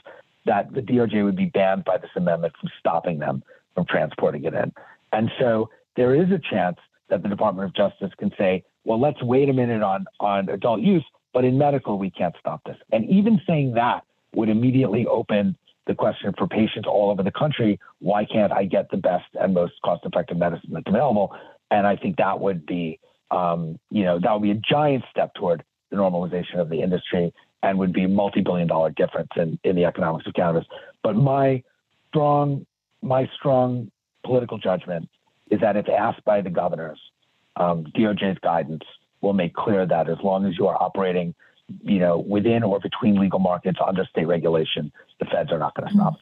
[0.46, 3.42] that the DOJ would be banned by this amendment from stopping them
[3.74, 4.72] from transporting it in.
[5.12, 9.22] And so there is a chance that the Department of Justice can say, well, let's
[9.22, 12.76] wait a minute on, on adult use, but in medical, we can't stop this.
[12.90, 14.04] And even saying that
[14.34, 15.56] would immediately open
[15.86, 19.52] the question for patients all over the country why can't I get the best and
[19.52, 21.34] most cost effective medicine that's available?
[21.70, 23.00] And I think that would be,
[23.30, 27.32] um, you know, that would be a giant step toward the normalization of the industry
[27.62, 30.66] and would be a multi-billion dollar difference in, in the economics of cannabis.
[31.02, 31.62] But my
[32.08, 32.66] strong,
[33.02, 33.90] my strong
[34.24, 35.08] political judgment
[35.50, 36.98] is that if asked by the governors,
[37.56, 38.82] um, DOJ's guidance
[39.20, 41.34] will make clear that as long as you are operating,
[41.82, 45.88] you know, within or between legal markets under state regulation, the feds are not going
[45.88, 46.20] to stop us.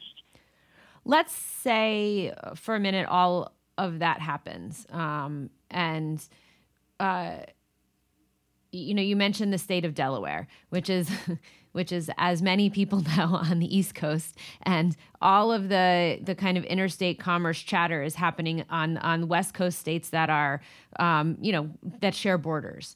[1.03, 6.23] Let's say for a minute all of that happens, um, and
[6.99, 7.37] uh,
[8.71, 11.09] you know, you mentioned the state of Delaware, which is
[11.71, 16.35] which is as many people know on the East Coast, and all of the the
[16.35, 20.61] kind of interstate commerce chatter is happening on on West Coast states that are,
[20.99, 21.69] um, you know,
[22.01, 22.95] that share borders.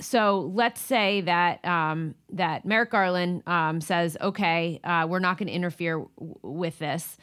[0.00, 5.48] So let's say that um, that Merrick Garland um, says, "Okay, uh, we're not going
[5.48, 7.16] to interfere w- with this."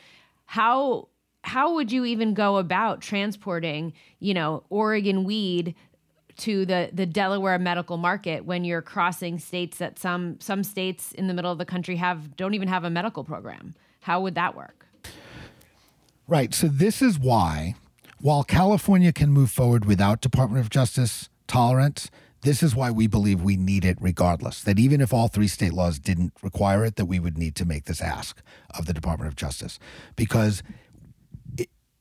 [0.46, 1.08] How
[1.46, 5.76] how would you even go about transporting, you know, Oregon weed
[6.38, 11.28] to the the Delaware medical market when you're crossing states that some some states in
[11.28, 13.76] the middle of the country have don't even have a medical program.
[14.02, 14.86] How would that work?
[16.28, 16.54] Right.
[16.54, 17.76] So this is why
[18.20, 22.10] while California can move forward without Department of Justice tolerance,
[22.42, 24.62] this is why we believe we need it regardless.
[24.62, 27.66] That even if all three state laws didn't require it, that we would need to
[27.66, 29.80] make this ask of the Department of Justice
[30.16, 30.64] because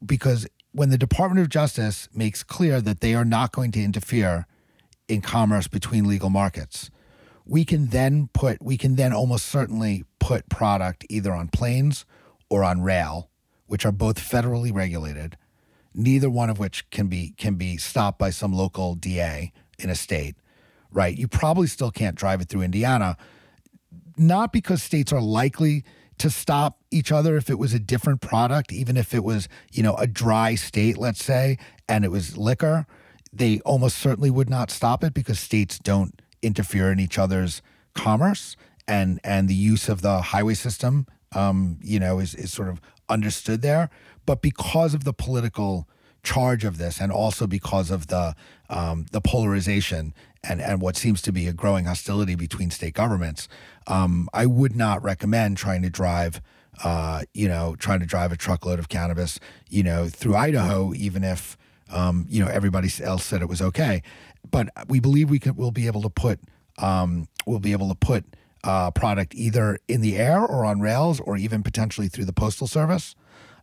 [0.05, 4.45] because when the Department of Justice makes clear that they are not going to interfere
[5.07, 6.91] in commerce between legal markets,
[7.47, 12.05] we can then put we can then almost certainly put product either on planes
[12.51, 13.31] or on rail,
[13.67, 15.37] which are both federally regulated,
[15.95, 19.95] neither one of which can be can be stopped by some local DA in a
[19.95, 20.35] state,
[20.91, 21.17] right?
[21.17, 23.17] You probably still can't drive it through Indiana,
[24.17, 25.85] not because states are likely
[26.19, 29.83] to stop each other if it was a different product, even if it was, you
[29.83, 31.59] know, a dry state, let's say,
[31.89, 32.87] and it was liquor,
[33.33, 37.63] they almost certainly would not stop it because states don't interfere in each other's
[37.95, 38.57] commerce
[38.87, 42.81] and and the use of the highway system um, you know, is, is sort of
[43.09, 43.91] understood there.
[44.27, 45.89] But because of the political
[46.25, 48.35] charge of this, and also because of the
[48.69, 53.49] um, the polarization and and what seems to be a growing hostility between state governments,
[53.87, 56.41] um, I would not recommend trying to drive.
[56.83, 59.39] Uh, you know, trying to drive a truckload of cannabis,
[59.71, 61.57] you know, through Idaho, even if
[61.93, 64.03] um, you know everybody else said it was okay.
[64.51, 66.41] But we believe we could, we'll be able to put
[66.79, 68.25] um, we'll be able to put
[68.65, 72.67] uh, product either in the air or on rails, or even potentially through the postal
[72.67, 73.15] service.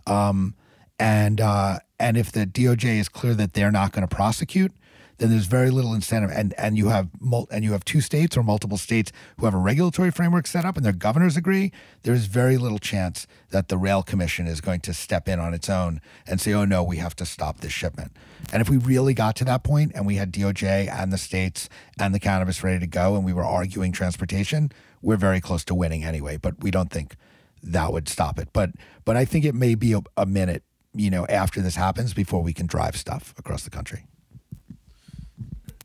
[0.08, 0.56] Um,
[1.00, 4.72] and uh, and if the DOJ is clear that they're not going to prosecute,
[5.20, 6.32] then there's very little incentive.
[6.32, 9.54] And and you have mul- and you have two states or multiple states who have
[9.54, 11.72] a regulatory framework set up, and their governors agree.
[12.02, 15.70] There's very little chance that the Rail Commission is going to step in on its
[15.70, 18.12] own and say, "Oh no, we have to stop this shipment."
[18.52, 21.70] And if we really got to that point, and we had DOJ and the states
[22.00, 24.72] and the cannabis ready to go, and we were arguing transportation,
[25.04, 26.38] we're very close to winning anyway.
[26.38, 27.16] But we don't think
[27.62, 28.50] that would stop it.
[28.54, 28.72] But
[29.06, 30.64] but I think it may be a, a minute,
[30.94, 34.06] you know, after this happens before we can drive stuff across the country.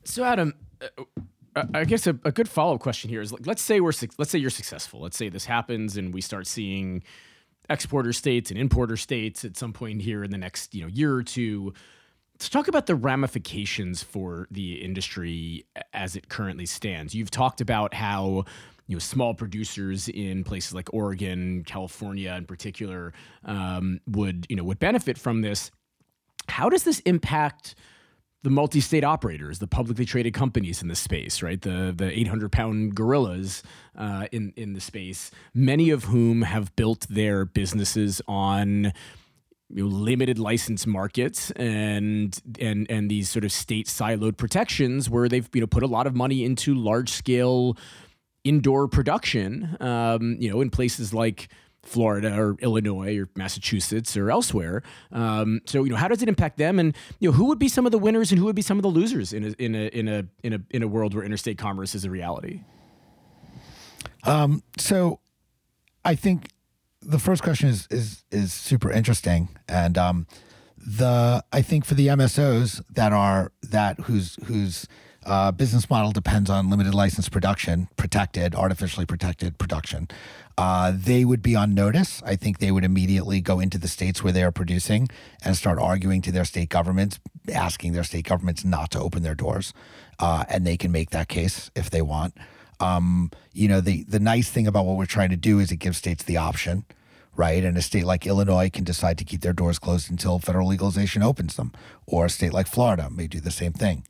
[0.03, 1.03] So, Adam, uh,
[1.73, 4.31] I guess a, a good follow up question here is like, let's say we're let's
[4.31, 5.01] say you're successful.
[5.01, 7.03] Let's say this happens and we start seeing
[7.69, 11.13] exporter states and importer states at some point here in the next you know year
[11.13, 11.73] or two.
[12.35, 17.15] Let's talk about the ramifications for the industry as it currently stands.
[17.15, 18.45] You've talked about how
[18.87, 23.13] you know small producers in places like Oregon, California, in particular,
[23.45, 25.71] um, would you know would benefit from this.
[26.49, 27.75] How does this impact?
[28.43, 31.61] the multi-state operators, the publicly traded companies in the space, right?
[31.61, 33.61] The the 800-pound gorillas
[33.97, 38.93] uh, in in the space, many of whom have built their businesses on
[39.69, 45.27] you know, limited license markets and and and these sort of state siloed protections where
[45.27, 47.75] they've you know put a lot of money into large scale
[48.43, 51.49] indoor production, um, you know, in places like
[51.83, 54.83] Florida or Illinois or Massachusetts or elsewhere.
[55.11, 56.79] Um, so you know, how does it impact them?
[56.79, 58.77] And you know, who would be some of the winners and who would be some
[58.77, 61.23] of the losers in a in a in a in a in a world where
[61.23, 62.61] interstate commerce is a reality?
[64.23, 65.19] Um, so,
[66.03, 66.49] I think
[67.01, 70.27] the first question is is is super interesting, and um,
[70.77, 74.87] the I think for the MSOs that are that whose whose
[75.27, 80.07] uh, business model depends on limited license production, protected, artificially protected production.
[80.57, 82.23] Uh, they would be on notice.
[82.25, 85.09] I think they would immediately go into the states where they are producing
[85.43, 87.19] and start arguing to their state governments,
[87.53, 89.73] asking their state governments not to open their doors.
[90.17, 92.33] Uh, and they can make that case if they want.
[92.79, 95.77] Um, you know, the the nice thing about what we're trying to do is it
[95.77, 96.85] gives states the option
[97.37, 97.63] right?
[97.63, 101.21] And a state like Illinois can decide to keep their doors closed until federal legalization
[101.21, 101.71] opens them,
[102.07, 104.03] or a state like Florida may do the same thing.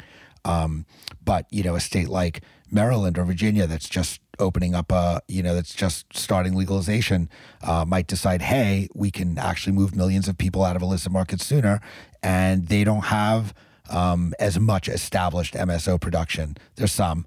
[0.46, 0.86] Um,
[1.24, 5.42] but you know, a state like Maryland or Virginia that's just opening up a, you
[5.42, 7.30] know, that's just starting legalization
[7.64, 11.46] uh, might decide, hey, we can actually move millions of people out of illicit markets
[11.46, 11.82] sooner,
[12.22, 13.54] and they don't have
[13.90, 16.58] um, as much established MSO production.
[16.76, 17.26] There's some.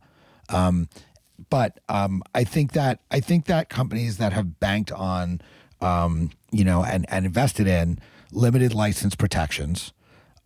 [0.48, 0.88] Um,
[1.48, 5.40] but um, I think that I think that companies that have banked on
[5.80, 7.98] um, you know, and, and invested in
[8.32, 9.92] limited license protections,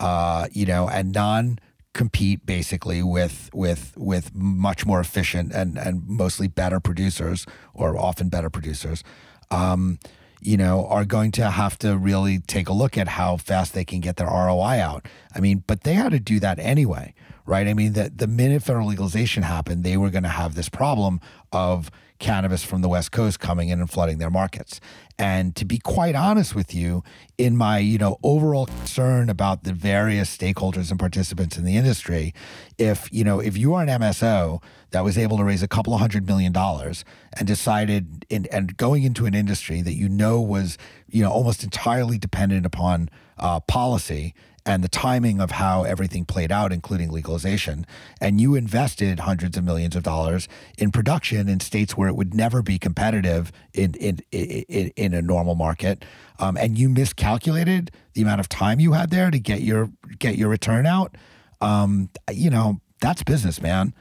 [0.00, 1.58] uh, you know, and non
[1.94, 8.28] compete basically with with with much more efficient and and mostly better producers or often
[8.28, 9.02] better producers
[9.50, 9.98] um,
[10.40, 13.84] you know are going to have to really take a look at how fast they
[13.84, 17.14] can get their ROI out i mean but they had to do that anyway
[17.46, 20.68] right i mean the the minute federal legalization happened they were going to have this
[20.68, 21.20] problem
[21.52, 24.80] of cannabis from the West Coast coming in and flooding their markets.
[25.18, 27.04] And to be quite honest with you,
[27.38, 32.34] in my you know overall concern about the various stakeholders and participants in the industry,
[32.78, 35.94] if you know if you are an MSO that was able to raise a couple
[35.94, 37.04] of hundred million dollars
[37.36, 41.62] and decided in, and going into an industry that you know was you know almost
[41.62, 43.08] entirely dependent upon
[43.38, 44.34] uh, policy
[44.66, 47.86] and the timing of how everything played out, including legalization.
[48.20, 50.48] And you invested hundreds of millions of dollars
[50.78, 55.22] in production in states where it would never be competitive in in in, in a
[55.22, 56.04] normal market.
[56.38, 60.36] Um, and you miscalculated the amount of time you had there to get your get
[60.36, 61.16] your return out.
[61.60, 63.94] Um, you know that's business, man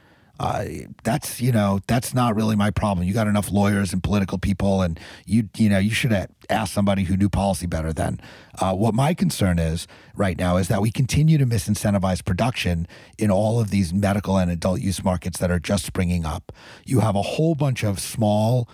[0.43, 0.65] uh,
[1.03, 3.07] that's you know that's not really my problem.
[3.07, 6.73] You got enough lawyers and political people, and you you know you should have asked
[6.73, 7.93] somebody who knew policy better.
[7.93, 8.19] Then,
[8.59, 9.87] uh, what my concern is
[10.17, 14.51] right now is that we continue to misincentivize production in all of these medical and
[14.51, 16.51] adult use markets that are just springing up.
[16.83, 18.67] You have a whole bunch of small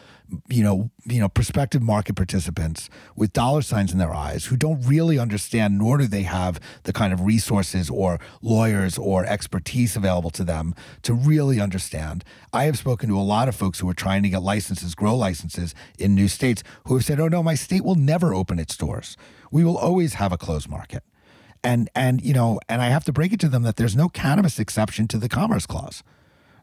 [0.48, 4.82] you know, you know, prospective market participants with dollar signs in their eyes who don't
[4.82, 10.30] really understand, nor do they have the kind of resources or lawyers or expertise available
[10.32, 12.24] to them to really understand.
[12.54, 15.16] I have spoken to a lot of folks who are trying to get licenses, grow
[15.16, 18.78] licenses in new states, who have said, "Oh no, my state will never open its
[18.78, 19.18] doors.
[19.52, 21.04] We will always have a closed market."
[21.64, 24.10] And and you know, and I have to break it to them that there's no
[24.10, 26.04] cannabis exception to the Commerce Clause.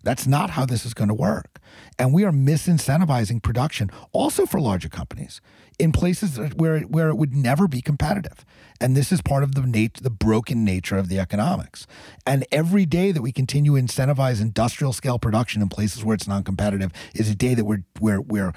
[0.06, 1.58] That's not how this is going to work.
[1.98, 5.40] And we are misincentivizing production also for larger companies
[5.80, 8.44] in places where, where it would never be competitive.
[8.80, 11.88] And this is part of the nat- the broken nature of the economics.
[12.24, 16.28] And every day that we continue to incentivize industrial scale production in places where it's
[16.28, 18.52] non-competitive is a day that we're where we're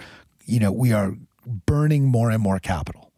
[0.46, 1.16] you know we are
[1.48, 3.12] burning more and more capital.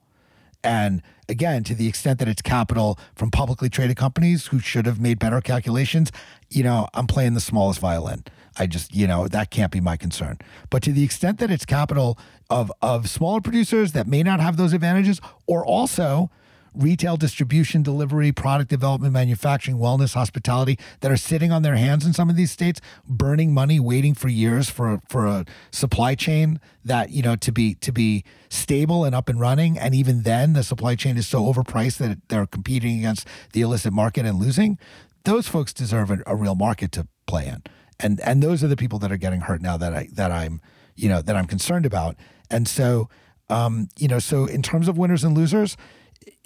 [0.63, 1.01] And
[1.31, 5.17] again, to the extent that it's capital from publicly traded companies who should have made
[5.17, 6.11] better calculations,
[6.49, 8.23] you know, I'm playing the smallest violin.
[8.59, 10.37] I just, you know, that can't be my concern.
[10.69, 12.19] But to the extent that it's capital
[12.49, 16.29] of of smaller producers that may not have those advantages, or also
[16.73, 22.13] retail distribution, delivery, product development, manufacturing, wellness, hospitality that are sitting on their hands in
[22.13, 27.11] some of these states, burning money, waiting for years for for a supply chain that
[27.11, 29.77] you know to be to be stable and up and running.
[29.77, 33.93] And even then, the supply chain is so overpriced that they're competing against the illicit
[33.93, 34.77] market and losing.
[35.23, 37.63] Those folks deserve a, a real market to play in,
[37.99, 40.61] and and those are the people that are getting hurt now that I that I'm
[40.95, 42.15] you know that I'm concerned about.
[42.49, 43.09] And so,
[43.49, 45.77] um, you know, so in terms of winners and losers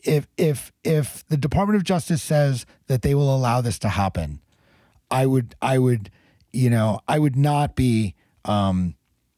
[0.06, 4.40] if if if the Department of Justice says that they will allow this to happen,
[5.12, 6.12] I would I would
[6.54, 8.96] you know I would not be um,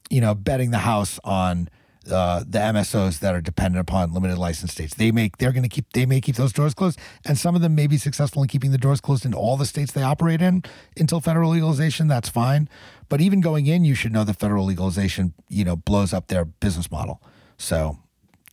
[0.09, 1.69] you know betting the house on
[2.11, 4.95] uh, the MSOs that are dependent upon limited license states.
[4.95, 7.61] They make they're going to keep they may keep those doors closed, and some of
[7.61, 10.41] them may be successful in keeping the doors closed in all the states they operate
[10.41, 10.63] in
[10.97, 12.07] until federal legalization.
[12.07, 12.69] That's fine,
[13.09, 16.45] but even going in, you should know that federal legalization you know blows up their
[16.45, 17.21] business model.
[17.57, 17.97] So,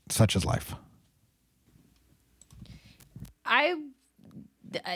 [0.09, 0.75] such is life.
[3.45, 3.77] I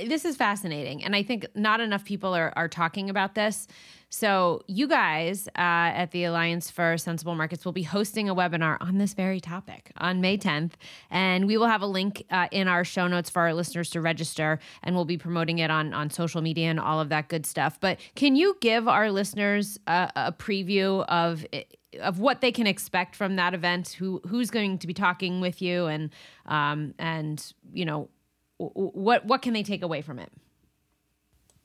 [0.08, 3.68] this is fascinating and i think not enough people are, are talking about this
[4.10, 8.78] So, you guys uh, at the Alliance for Sensible Markets will be hosting a webinar
[8.80, 10.72] on this very topic on May 10th.
[11.10, 14.00] And we will have a link uh, in our show notes for our listeners to
[14.00, 17.44] register, and we'll be promoting it on, on social media and all of that good
[17.44, 17.78] stuff.
[17.80, 21.44] But can you give our listeners a, a preview of
[22.00, 23.90] of what they can expect from that event?
[23.98, 26.10] Who who's going to be talking with you, and
[26.46, 27.44] um, and
[27.74, 28.08] you know
[28.58, 30.30] what what can they take away from it?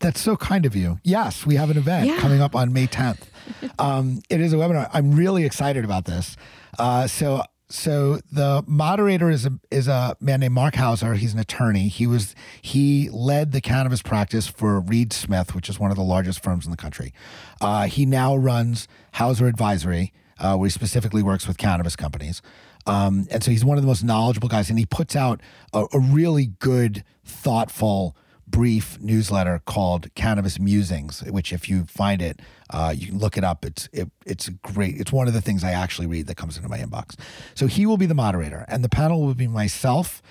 [0.04, 1.00] That's so kind of you.
[1.04, 2.18] Yes, we have an event yeah.
[2.18, 3.22] coming up on May 10th.
[3.80, 4.90] um, it is a webinar.
[4.92, 6.36] I'm really excited about this.
[6.78, 11.14] Uh, so, so the moderator is a is a man named Marc Hauser.
[11.14, 11.88] He's an attorney.
[11.88, 16.04] He was he led the cannabis practice for Reed Smith, which is one of the
[16.04, 17.14] largest firms in the country.
[17.62, 22.42] Uh, he now runs Hauser Advisory, uh, where he specifically works with cannabis companies.
[22.86, 25.42] Um, and so he's one of the most knowledgeable guys, and he puts out
[25.74, 28.16] a, a really good, thoughtful
[28.48, 33.44] brief newsletter called Cannabis Musings, which if you find it, uh, you can look it
[33.44, 33.66] up.
[33.66, 35.00] It's it, it's great.
[35.00, 37.16] It's one of the things I actually read that comes into my inbox.
[37.56, 40.22] So he will be the moderator, and the panel will be myself,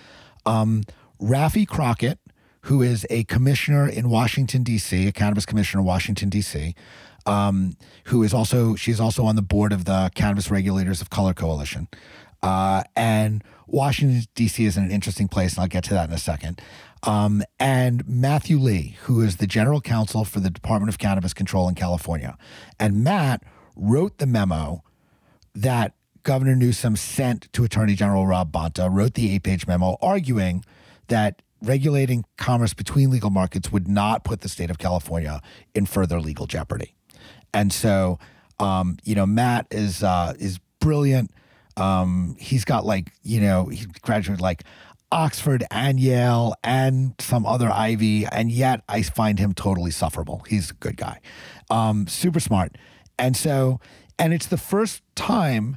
[0.46, 0.84] um,
[1.20, 2.18] Rafi Crockett,
[2.62, 6.74] who is a commissioner in Washington D.C., a cannabis commissioner in Washington D.C.
[7.24, 11.34] Um, who is also she's also on the board of the Cannabis Regulators of Color
[11.34, 11.88] Coalition,
[12.42, 14.64] uh, and Washington D.C.
[14.64, 16.60] is an interesting place, and I'll get to that in a second
[17.02, 21.68] um, and Matthew Lee, who is the general counsel for the Department of Cannabis Control
[21.68, 22.36] in California.
[22.78, 23.42] And Matt
[23.74, 24.84] wrote the memo
[25.54, 30.64] that Governor Newsom sent to Attorney General Rob Bonta, wrote the eight page memo arguing
[31.08, 35.40] that regulating commerce between legal markets would not put the state of California
[35.74, 36.94] in further legal jeopardy.
[37.52, 38.18] And so,
[38.60, 41.32] um, you know, Matt is uh, is brilliant.
[41.76, 44.64] Um, he's got like, you know, he graduated like
[45.10, 50.42] Oxford and Yale and some other Ivy, and yet I find him totally sufferable.
[50.48, 51.20] He's a good guy,
[51.70, 52.76] um, super smart,
[53.18, 53.78] and so
[54.18, 55.76] and it's the first time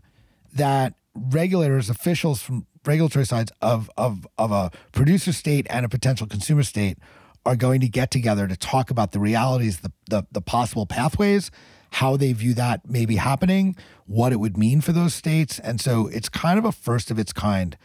[0.54, 6.28] that regulators, officials from regulatory sides of of of a producer state and a potential
[6.28, 6.98] consumer state
[7.46, 11.52] are going to get together to talk about the realities, the the, the possible pathways,
[11.96, 13.74] how they view that maybe happening,
[14.06, 17.18] what it would mean for those states, and so it's kind of a first of
[17.18, 17.78] its kind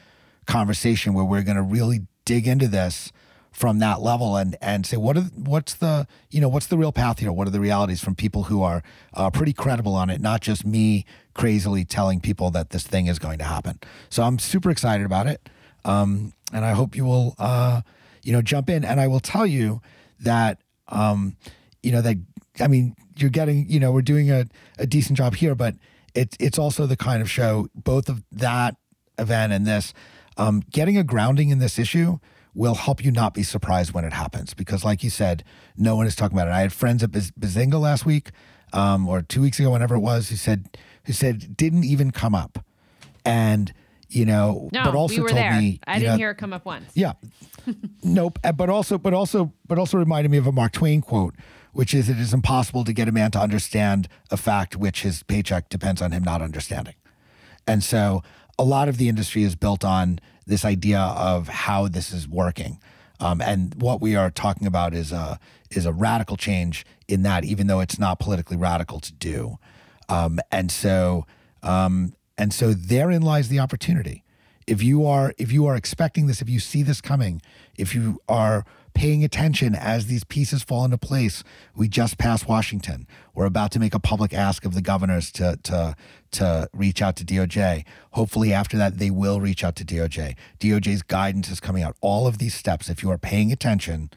[0.47, 3.13] conversation where we're going to really dig into this
[3.53, 6.91] from that level and and say what are what's the you know what's the real
[6.91, 7.31] path here?
[7.31, 8.83] What are the realities from people who are
[9.15, 11.05] uh, pretty credible on it not just me
[11.35, 13.79] crazily telling people that this thing is going to happen.
[14.09, 15.49] So i'm super excited about it
[15.85, 17.83] um, and i hope you will uh,
[18.25, 18.85] you know jump in.
[18.85, 19.81] And i will tell you
[20.19, 21.37] that um,
[21.83, 22.17] you know that
[22.61, 24.47] i mean you're getting you know we're doing a,
[24.79, 25.75] a decent job here but
[26.15, 28.77] it's it's also the kind of show both of that
[29.19, 29.93] event and this
[30.37, 32.19] um, getting a grounding in this issue
[32.55, 35.45] will help you not be surprised when it happens because, like you said,
[35.77, 36.53] no one is talking about it.
[36.53, 38.31] I had friends at Benzinga last week
[38.73, 42.35] um, or two weeks ago, whenever it was, who said who said didn't even come
[42.35, 42.65] up,
[43.25, 43.73] and
[44.09, 45.55] you know, no, but also we were told there.
[45.55, 46.91] me I didn't know, hear it come up once.
[46.95, 47.13] Yeah,
[48.03, 48.39] nope.
[48.43, 51.35] Uh, but also, but also, but also reminded me of a Mark Twain quote,
[51.73, 55.23] which is, "It is impossible to get a man to understand a fact which his
[55.23, 56.95] paycheck depends on him not understanding,"
[57.67, 58.23] and so
[58.59, 62.79] a lot of the industry is built on this idea of how this is working.
[63.19, 65.39] Um, and what we are talking about is a
[65.71, 69.59] is a radical change in that, even though it's not politically radical to do.
[70.09, 71.27] Um, and so
[71.63, 74.25] um, and so therein lies the opportunity.
[74.67, 77.43] If you are if you are expecting this, if you see this coming,
[77.77, 78.65] if you are
[78.95, 81.43] paying attention as these pieces fall into place.
[81.75, 83.07] We just passed Washington.
[83.35, 85.97] We're about to make a public ask of the governors to to
[86.33, 87.85] to reach out to DOJ.
[88.13, 90.37] Hopefully, after that, they will reach out to DOJ.
[90.59, 91.97] DOJ's guidance is coming out.
[92.01, 94.11] All of these steps, if you are paying attention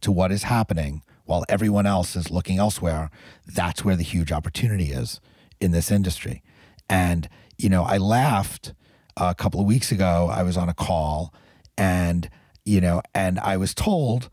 [0.00, 3.10] to what is happening while everyone else is looking elsewhere,
[3.46, 5.20] that's where the huge opportunity is
[5.60, 6.42] in this industry.
[6.88, 8.74] And you know, I laughed
[9.16, 10.28] a couple of weeks ago.
[10.30, 11.32] I was on a call
[11.76, 12.28] and
[12.64, 14.30] you know, and I was told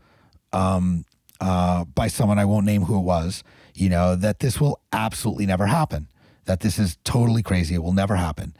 [0.52, 1.04] um,
[1.40, 5.46] uh, by someone I won't name who it was, you know, that this will absolutely
[5.46, 6.08] never happen.
[6.44, 7.74] That this is totally crazy.
[7.74, 8.54] It will never happen.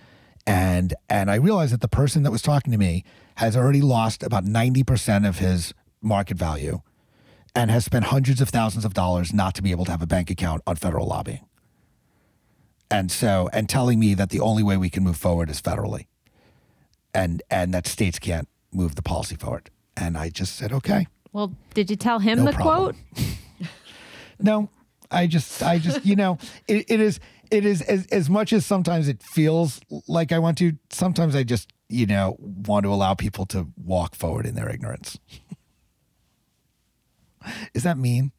[0.47, 3.05] And and I realized that the person that was talking to me
[3.37, 6.83] has already lost about ninety percent of his market value,
[7.55, 10.07] and has spent hundreds of thousands of dollars not to be able to have a
[10.07, 11.47] bank account on federal lobbying.
[12.91, 16.07] And so, and telling me that the only way we can move forward is federally,
[17.15, 19.71] and and that states can't move the policy forward.
[19.97, 21.07] And I just said, okay.
[21.33, 22.97] Well, did you tell him no the problem.
[23.15, 23.27] quote?
[24.41, 24.71] no,
[25.11, 27.21] I just, I just, you know, it, it is,
[27.51, 31.43] it is as, as much as sometimes it feels like I want to, sometimes I
[31.43, 35.19] just, you know, want to allow people to walk forward in their ignorance.
[37.75, 38.33] is that mean?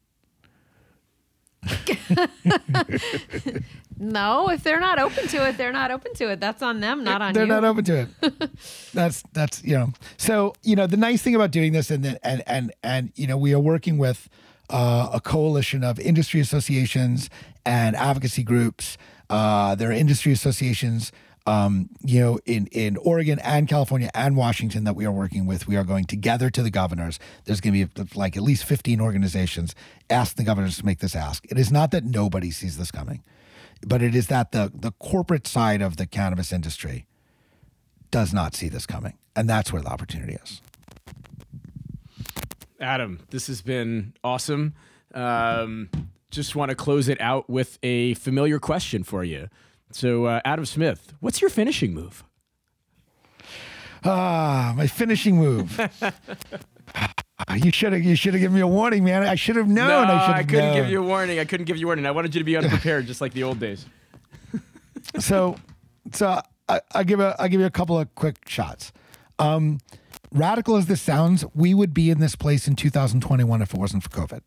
[3.98, 6.40] no, if they're not open to it, they're not open to it.
[6.40, 7.48] That's on them, not on they're you.
[7.48, 8.50] They're not open to it.
[8.94, 9.92] that's that's you know.
[10.16, 13.36] So you know the nice thing about doing this, and and and and you know
[13.36, 14.28] we are working with
[14.70, 17.30] uh, a coalition of industry associations
[17.64, 18.96] and advocacy groups.
[19.30, 21.12] Uh, there are industry associations
[21.46, 25.66] um, you know, in, in Oregon and California and Washington that we are working with,
[25.66, 27.18] we are going together to the governors.
[27.44, 29.74] There's going to be like at least 15 organizations
[30.08, 31.44] ask the governors to make this ask.
[31.50, 33.22] It is not that nobody sees this coming,
[33.86, 37.06] but it is that the, the corporate side of the cannabis industry
[38.10, 39.18] does not see this coming.
[39.36, 40.62] And that's where the opportunity is.
[42.80, 44.74] Adam, this has been awesome.
[45.12, 45.90] Um,
[46.30, 49.48] just want to close it out with a familiar question for you.
[49.94, 52.24] So, uh, Adam Smith, what's your finishing move?
[54.04, 55.78] Ah, my finishing move.
[57.54, 59.22] you should have you should have given me a warning, man.
[59.22, 60.08] I should have known.
[60.08, 60.74] No, I, I couldn't known.
[60.74, 61.38] give you a warning.
[61.38, 62.06] I couldn't give you a warning.
[62.06, 63.86] I wanted you to be unprepared, just like the old days.
[65.20, 65.54] so,
[66.12, 68.92] so I, I give a I give you a couple of quick shots.
[69.38, 69.78] Um,
[70.32, 74.02] radical as this sounds, we would be in this place in 2021 if it wasn't
[74.02, 74.40] for COVID.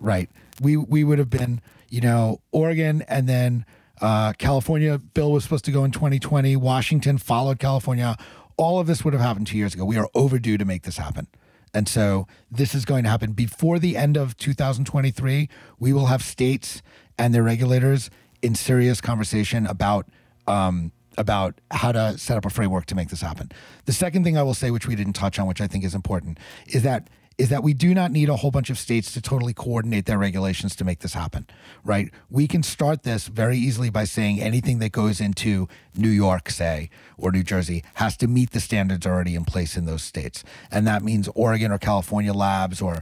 [0.00, 0.30] Right?
[0.62, 1.60] We we would have been,
[1.90, 3.66] you know, Oregon and then
[4.00, 6.56] uh, California bill was supposed to go in 2020.
[6.56, 8.16] Washington followed California.
[8.56, 9.84] All of this would have happened two years ago.
[9.84, 11.26] We are overdue to make this happen.
[11.72, 15.48] And so this is going to happen before the end of 2023.
[15.78, 16.82] We will have states
[17.18, 18.10] and their regulators
[18.42, 20.08] in serious conversation about
[20.46, 23.52] um, about how to set up a framework to make this happen.
[23.84, 25.94] The second thing I will say, which we didn't touch on, which I think is
[25.94, 27.08] important, is that
[27.40, 30.18] is that we do not need a whole bunch of states to totally coordinate their
[30.18, 31.46] regulations to make this happen,
[31.82, 32.10] right?
[32.28, 35.66] We can start this very easily by saying anything that goes into
[35.96, 39.86] New York, say, or New Jersey has to meet the standards already in place in
[39.86, 40.44] those states.
[40.70, 43.00] And that means Oregon or California labs or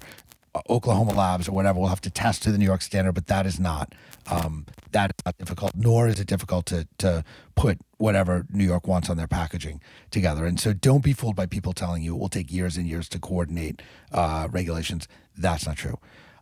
[0.54, 3.26] uh, Oklahoma labs or whatever will have to test to the New York standard, but
[3.26, 3.92] that is not
[4.30, 7.24] um, that is not difficult, nor is it difficult to to
[7.54, 10.44] put whatever New York wants on their packaging together.
[10.44, 13.08] And so, don't be fooled by people telling you it will take years and years
[13.10, 15.08] to coordinate uh, regulations.
[15.36, 15.98] That's not true.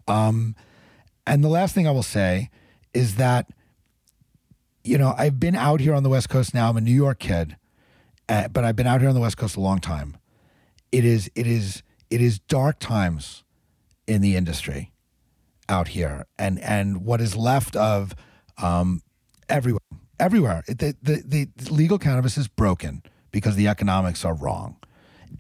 [0.09, 0.55] Um,
[1.27, 2.51] and the last thing I will say
[2.95, 3.49] is that
[4.85, 6.69] you know I've been out here on the West Coast now.
[6.69, 7.57] I'm a New York kid,
[8.29, 10.17] uh, but I've been out here on the West Coast a long time.
[10.93, 13.45] It is it is it is dark times
[14.07, 14.93] in the industry
[15.69, 18.15] out here, and and what is left of
[18.59, 19.03] um,
[19.49, 19.81] everywhere,
[20.19, 20.63] everywhere.
[20.67, 24.77] The, the the legal cannabis is broken because the economics are wrong,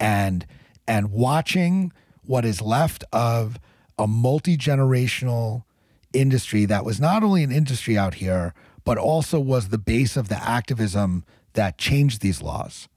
[0.00, 0.46] and
[0.86, 3.58] and watching what is left of
[3.98, 5.64] a multi generational
[6.12, 8.54] industry that was not only an industry out here,
[8.84, 11.24] but also was the base of the activism
[11.54, 12.88] that changed these laws,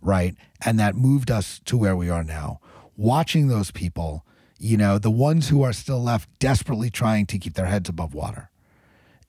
[0.00, 0.34] right?
[0.64, 2.60] And that moved us to where we are now.
[2.96, 4.24] Watching those people
[4.58, 8.14] you know, the ones who are still left desperately trying to keep their heads above
[8.14, 8.50] water.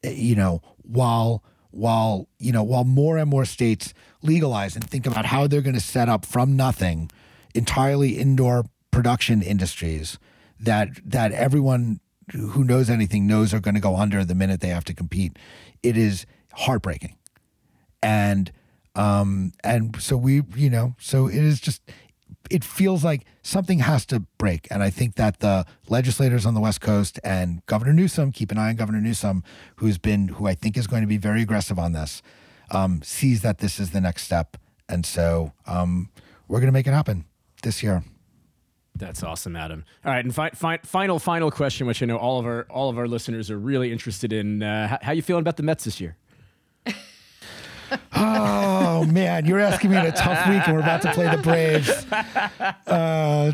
[0.03, 5.05] Eh, you know, while while you know while more and more states legalize and think
[5.05, 7.11] about how they're going to set up from nothing
[7.53, 10.17] entirely indoor production industries
[10.59, 11.99] that that everyone
[12.33, 15.37] who knows anything knows are going to go under the minute they have to compete
[15.83, 17.15] it is heartbreaking
[18.01, 18.51] and
[18.95, 21.81] um and so we you know so it is just
[22.49, 24.67] it feels like something has to break.
[24.71, 28.57] And I think that the legislators on the West Coast and Governor Newsom, keep an
[28.57, 29.43] eye on Governor Newsom,
[29.77, 32.21] who's been, who I think is going to be very aggressive on this,
[32.71, 34.57] um, sees that this is the next step.
[34.89, 36.09] And so um,
[36.47, 37.25] we're going to make it happen
[37.63, 38.03] this year.
[38.95, 39.85] That's awesome, Adam.
[40.03, 42.89] All right, and fi- fi- final, final question, which I know all of our all
[42.89, 44.63] of our listeners are really interested in.
[44.63, 46.17] Uh, how, how you feeling about the Mets this year?
[48.15, 51.41] oh man, you're asking me in a tough week, and we're about to play the
[51.41, 52.05] Braves.
[52.87, 53.51] Uh,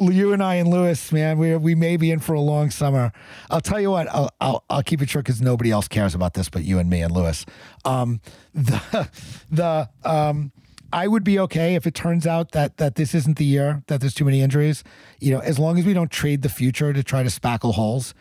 [0.00, 3.12] you and I and Lewis, man, we we may be in for a long summer.
[3.50, 6.34] I'll tell you what, I'll I'll, I'll keep it short because nobody else cares about
[6.34, 7.46] this but you and me and Lewis.
[7.84, 8.20] Um,
[8.54, 9.08] the
[9.50, 10.52] the um,
[10.92, 14.00] I would be okay if it turns out that that this isn't the year that
[14.00, 14.84] there's too many injuries.
[15.20, 18.14] You know, as long as we don't trade the future to try to spackle holes.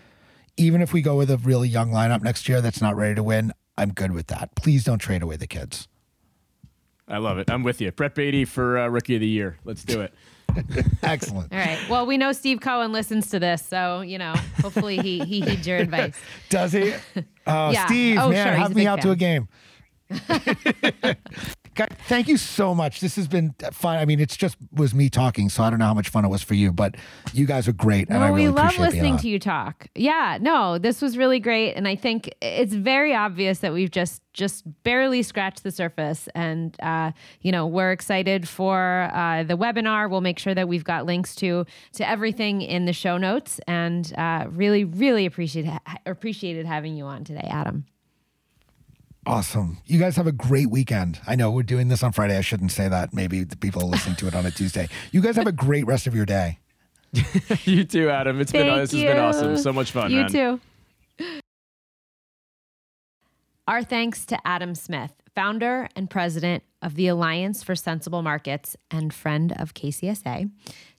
[0.56, 3.24] Even if we go with a really young lineup next year that's not ready to
[3.24, 4.55] win, I'm good with that.
[4.55, 5.88] Please don't trade away the kids.
[7.07, 7.49] I love it.
[7.49, 7.91] I'm with you.
[7.91, 9.57] Brett Baty for uh, Rookie of the Year.
[9.65, 10.13] Let's do it.
[11.03, 11.51] Excellent.
[11.51, 11.80] All right.
[11.89, 15.67] Well, we know Steve Cohen listens to this, so you know, hopefully he he heeds
[15.67, 16.15] your advice.
[16.49, 16.93] Does he?
[17.45, 17.86] Oh, yeah.
[17.88, 18.55] Steve, oh, man, sure.
[18.55, 19.05] have me out fan.
[19.05, 19.49] to a game.
[22.07, 22.99] Thank you so much.
[22.99, 23.97] This has been fun.
[23.97, 26.30] I mean, it's just was me talking, so I don't know how much fun it
[26.30, 26.95] was for you, but
[27.34, 29.88] you guys are great, and well, I really we love listening to you talk.
[29.95, 34.21] Yeah, no, this was really great, and I think it's very obvious that we've just
[34.34, 37.11] just barely scratched the surface, and uh,
[37.41, 40.09] you know we're excited for uh, the webinar.
[40.09, 44.13] We'll make sure that we've got links to to everything in the show notes, and
[44.17, 45.69] uh, really, really appreciate
[46.05, 47.86] appreciated having you on today, Adam.
[49.26, 49.78] Awesome.
[49.86, 51.19] You guys have a great weekend.
[51.26, 52.38] I know we're doing this on Friday.
[52.38, 53.13] I shouldn't say that.
[53.13, 54.89] Maybe the people listening to it on a Tuesday.
[55.11, 56.59] You guys have a great rest of your day.
[57.63, 58.41] you too, Adam.
[58.41, 59.07] It's Thank been this you.
[59.07, 59.57] has been awesome.
[59.57, 60.11] So much fun.
[60.11, 60.30] You man.
[60.30, 60.59] too.
[63.67, 69.13] Our thanks to Adam Smith, founder and president of the Alliance for Sensible Markets and
[69.13, 70.51] friend of KCSA.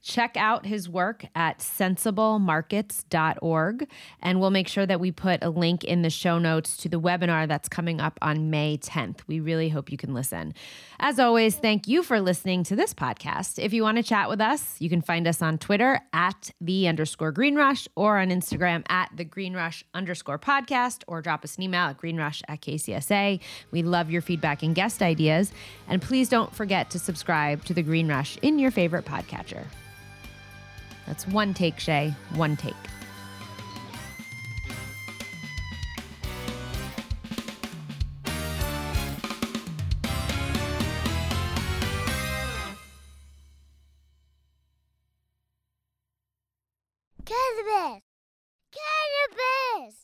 [0.04, 3.88] Check out his work at sensiblemarkets.org,
[4.20, 7.00] and we'll make sure that we put a link in the show notes to the
[7.00, 9.20] webinar that's coming up on May 10th.
[9.26, 10.52] We really hope you can listen.
[11.00, 13.58] As always, thank you for listening to this podcast.
[13.58, 16.86] If you want to chat with us, you can find us on Twitter at the
[16.86, 21.56] underscore Green Rush or on Instagram at the Green Rush underscore podcast or drop us
[21.56, 23.40] an email at greenrush at KCSA.
[23.70, 25.50] We love your feedback and guest ideas.
[25.88, 29.64] And please don't forget to subscribe to the Green Rush in your favorite podcatcher.
[31.06, 32.14] That's one take, Shea.
[32.34, 32.74] One take.
[47.24, 48.02] Cannabis!
[48.70, 49.96] Cannabis!